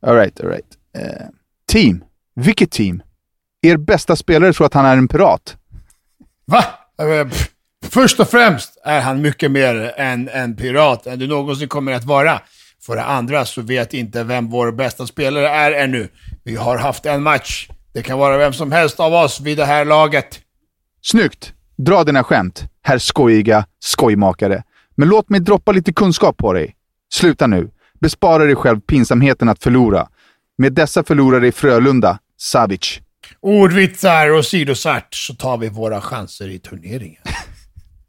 [0.00, 0.08] Ja.
[0.08, 0.66] All right, all right.
[0.98, 1.26] Eh,
[1.66, 2.04] team.
[2.34, 3.02] Vilket team?
[3.62, 5.56] Er bästa spelare tror att han är en pirat.
[6.44, 6.64] Va?
[7.00, 7.28] Eh.
[7.90, 12.04] Först och främst är han mycket mer än en pirat än du någonsin kommer att
[12.04, 12.40] vara.
[12.86, 16.08] För det andra så vet inte vem vår bästa spelare är ännu.
[16.44, 17.68] Vi har haft en match.
[17.92, 20.40] Det kan vara vem som helst av oss vid det här laget.
[21.02, 21.52] Snyggt!
[21.76, 24.62] Dra dina skämt, herr skojiga skojmakare.
[24.94, 26.74] Men låt mig droppa lite kunskap på dig.
[27.12, 27.70] Sluta nu.
[28.00, 30.08] Bespara dig själv pinsamheten att förlora.
[30.58, 33.00] Med dessa förlorare i Frölunda, Savic.
[33.40, 37.22] Ordvitsar och sidosatt så tar vi våra chanser i turneringen.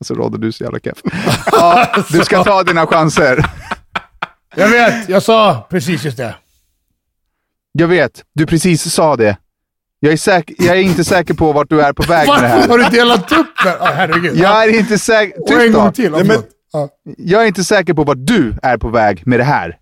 [0.01, 0.97] Alltså Rodde, du är så jävla keff.
[1.51, 3.45] ja, du ska ta dina chanser.
[4.55, 6.35] Jag vet, jag sa precis just det.
[7.71, 9.37] Jag vet, du precis sa det.
[9.99, 12.41] Jag är, säk- jag är inte säker på vart du är på väg med det
[12.41, 12.67] Varför här.
[12.67, 13.77] har du delat upp det?
[13.81, 14.37] Ah, herregud.
[14.37, 15.41] Jag är inte säker...
[15.41, 16.11] och en Tyst gång till.
[16.11, 16.89] Nej, men- Ja.
[17.17, 19.77] Jag är inte säker på vart du är på väg med det här.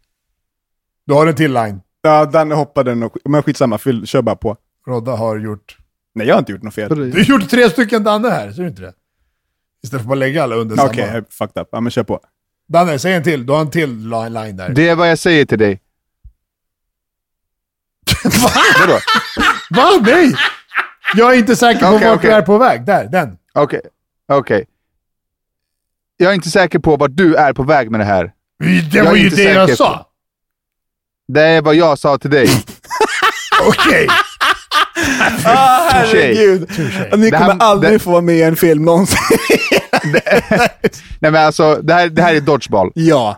[1.05, 1.81] Du har en till line.
[2.01, 3.17] Ja, Danne hoppade den och...
[3.25, 4.57] Men skitsamma, fyll, kör bara på.
[4.87, 5.77] Rodda har gjort...
[6.15, 7.11] Nej, jag har inte gjort något fel.
[7.11, 8.93] Du har gjort tre stycken Danne här, ser du inte det?
[9.83, 11.15] Istället för att bara lägga alla under Okej, samma.
[11.17, 11.69] jag fucked up.
[11.71, 12.19] Ja, men kör på.
[12.67, 13.45] Danne, säg en till.
[13.45, 14.69] Du har en till line där.
[14.69, 15.81] Det är vad jag säger till dig.
[18.79, 18.99] Vadå?
[19.69, 19.89] Va?
[20.01, 20.35] Nej!
[21.15, 22.29] Jag är inte säker på Okej, vart okej.
[22.29, 22.85] du är på väg.
[22.85, 23.37] Där, den.
[23.53, 23.81] Okej,
[24.27, 24.65] okej.
[26.17, 28.33] Jag är inte säker på vart du är på väg med det här.
[28.59, 30.09] Det Jag var är ju det jag sa.
[31.27, 32.49] Det är vad jag sa till dig.
[33.67, 34.07] Okej.
[35.45, 36.69] Ah, herregud.
[37.17, 39.17] Ni Det här- kommer aldrig det- få vara med i en film någonsin.
[41.19, 42.91] Nej men alltså, det här, det här är dodgeball.
[42.95, 43.37] ja.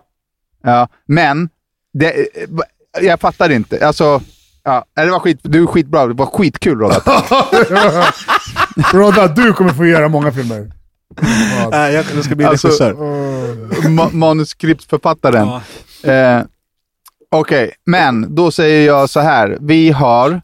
[0.64, 1.49] Ja, men,
[1.93, 2.28] det,
[3.01, 3.88] jag fattar inte.
[3.88, 4.22] Alltså,
[4.64, 6.07] ja, det var skit, du är skitbra.
[6.07, 7.01] Det var skitkul Rodda.
[8.93, 10.72] Rodda, du kommer få göra många filmer.
[11.72, 12.93] Nej, jag, jag ska bli Alltså, regissör.
[13.89, 15.47] Ma- manuskriptförfattaren.
[16.03, 16.12] Ja.
[16.12, 16.41] Eh,
[17.32, 19.57] Okej, men då säger jag så här.
[19.62, 20.41] Vi har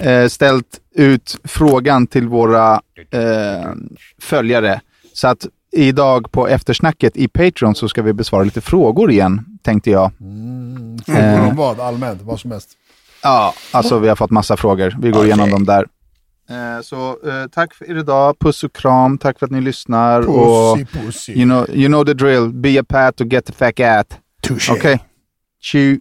[0.00, 2.80] eh, ställt ut frågan till våra
[3.10, 3.70] eh,
[4.20, 4.80] följare.
[5.12, 9.90] Så att idag på eftersnacket i Patreon så ska vi besvara lite frågor igen, tänkte
[9.90, 10.12] jag.
[11.06, 11.48] Frågor Eh.
[11.48, 11.80] om vad?
[11.80, 12.22] Allmänt?
[12.22, 12.70] Vad som helst.
[13.22, 14.96] Ja, alltså vi har fått massa frågor.
[15.00, 15.86] Vi går igenom dem där.
[16.50, 18.38] Eh, så eh, tack för idag.
[18.38, 19.18] Puss och kram.
[19.18, 20.22] Tack för att ni lyssnar.
[20.22, 21.32] Pussy, och, pussy.
[21.32, 22.48] you, know, you know the drill.
[22.52, 24.06] Be a pat och get the fuck out.
[24.42, 24.72] Touché.
[24.72, 24.98] Okay?
[25.62, 26.00] Tju.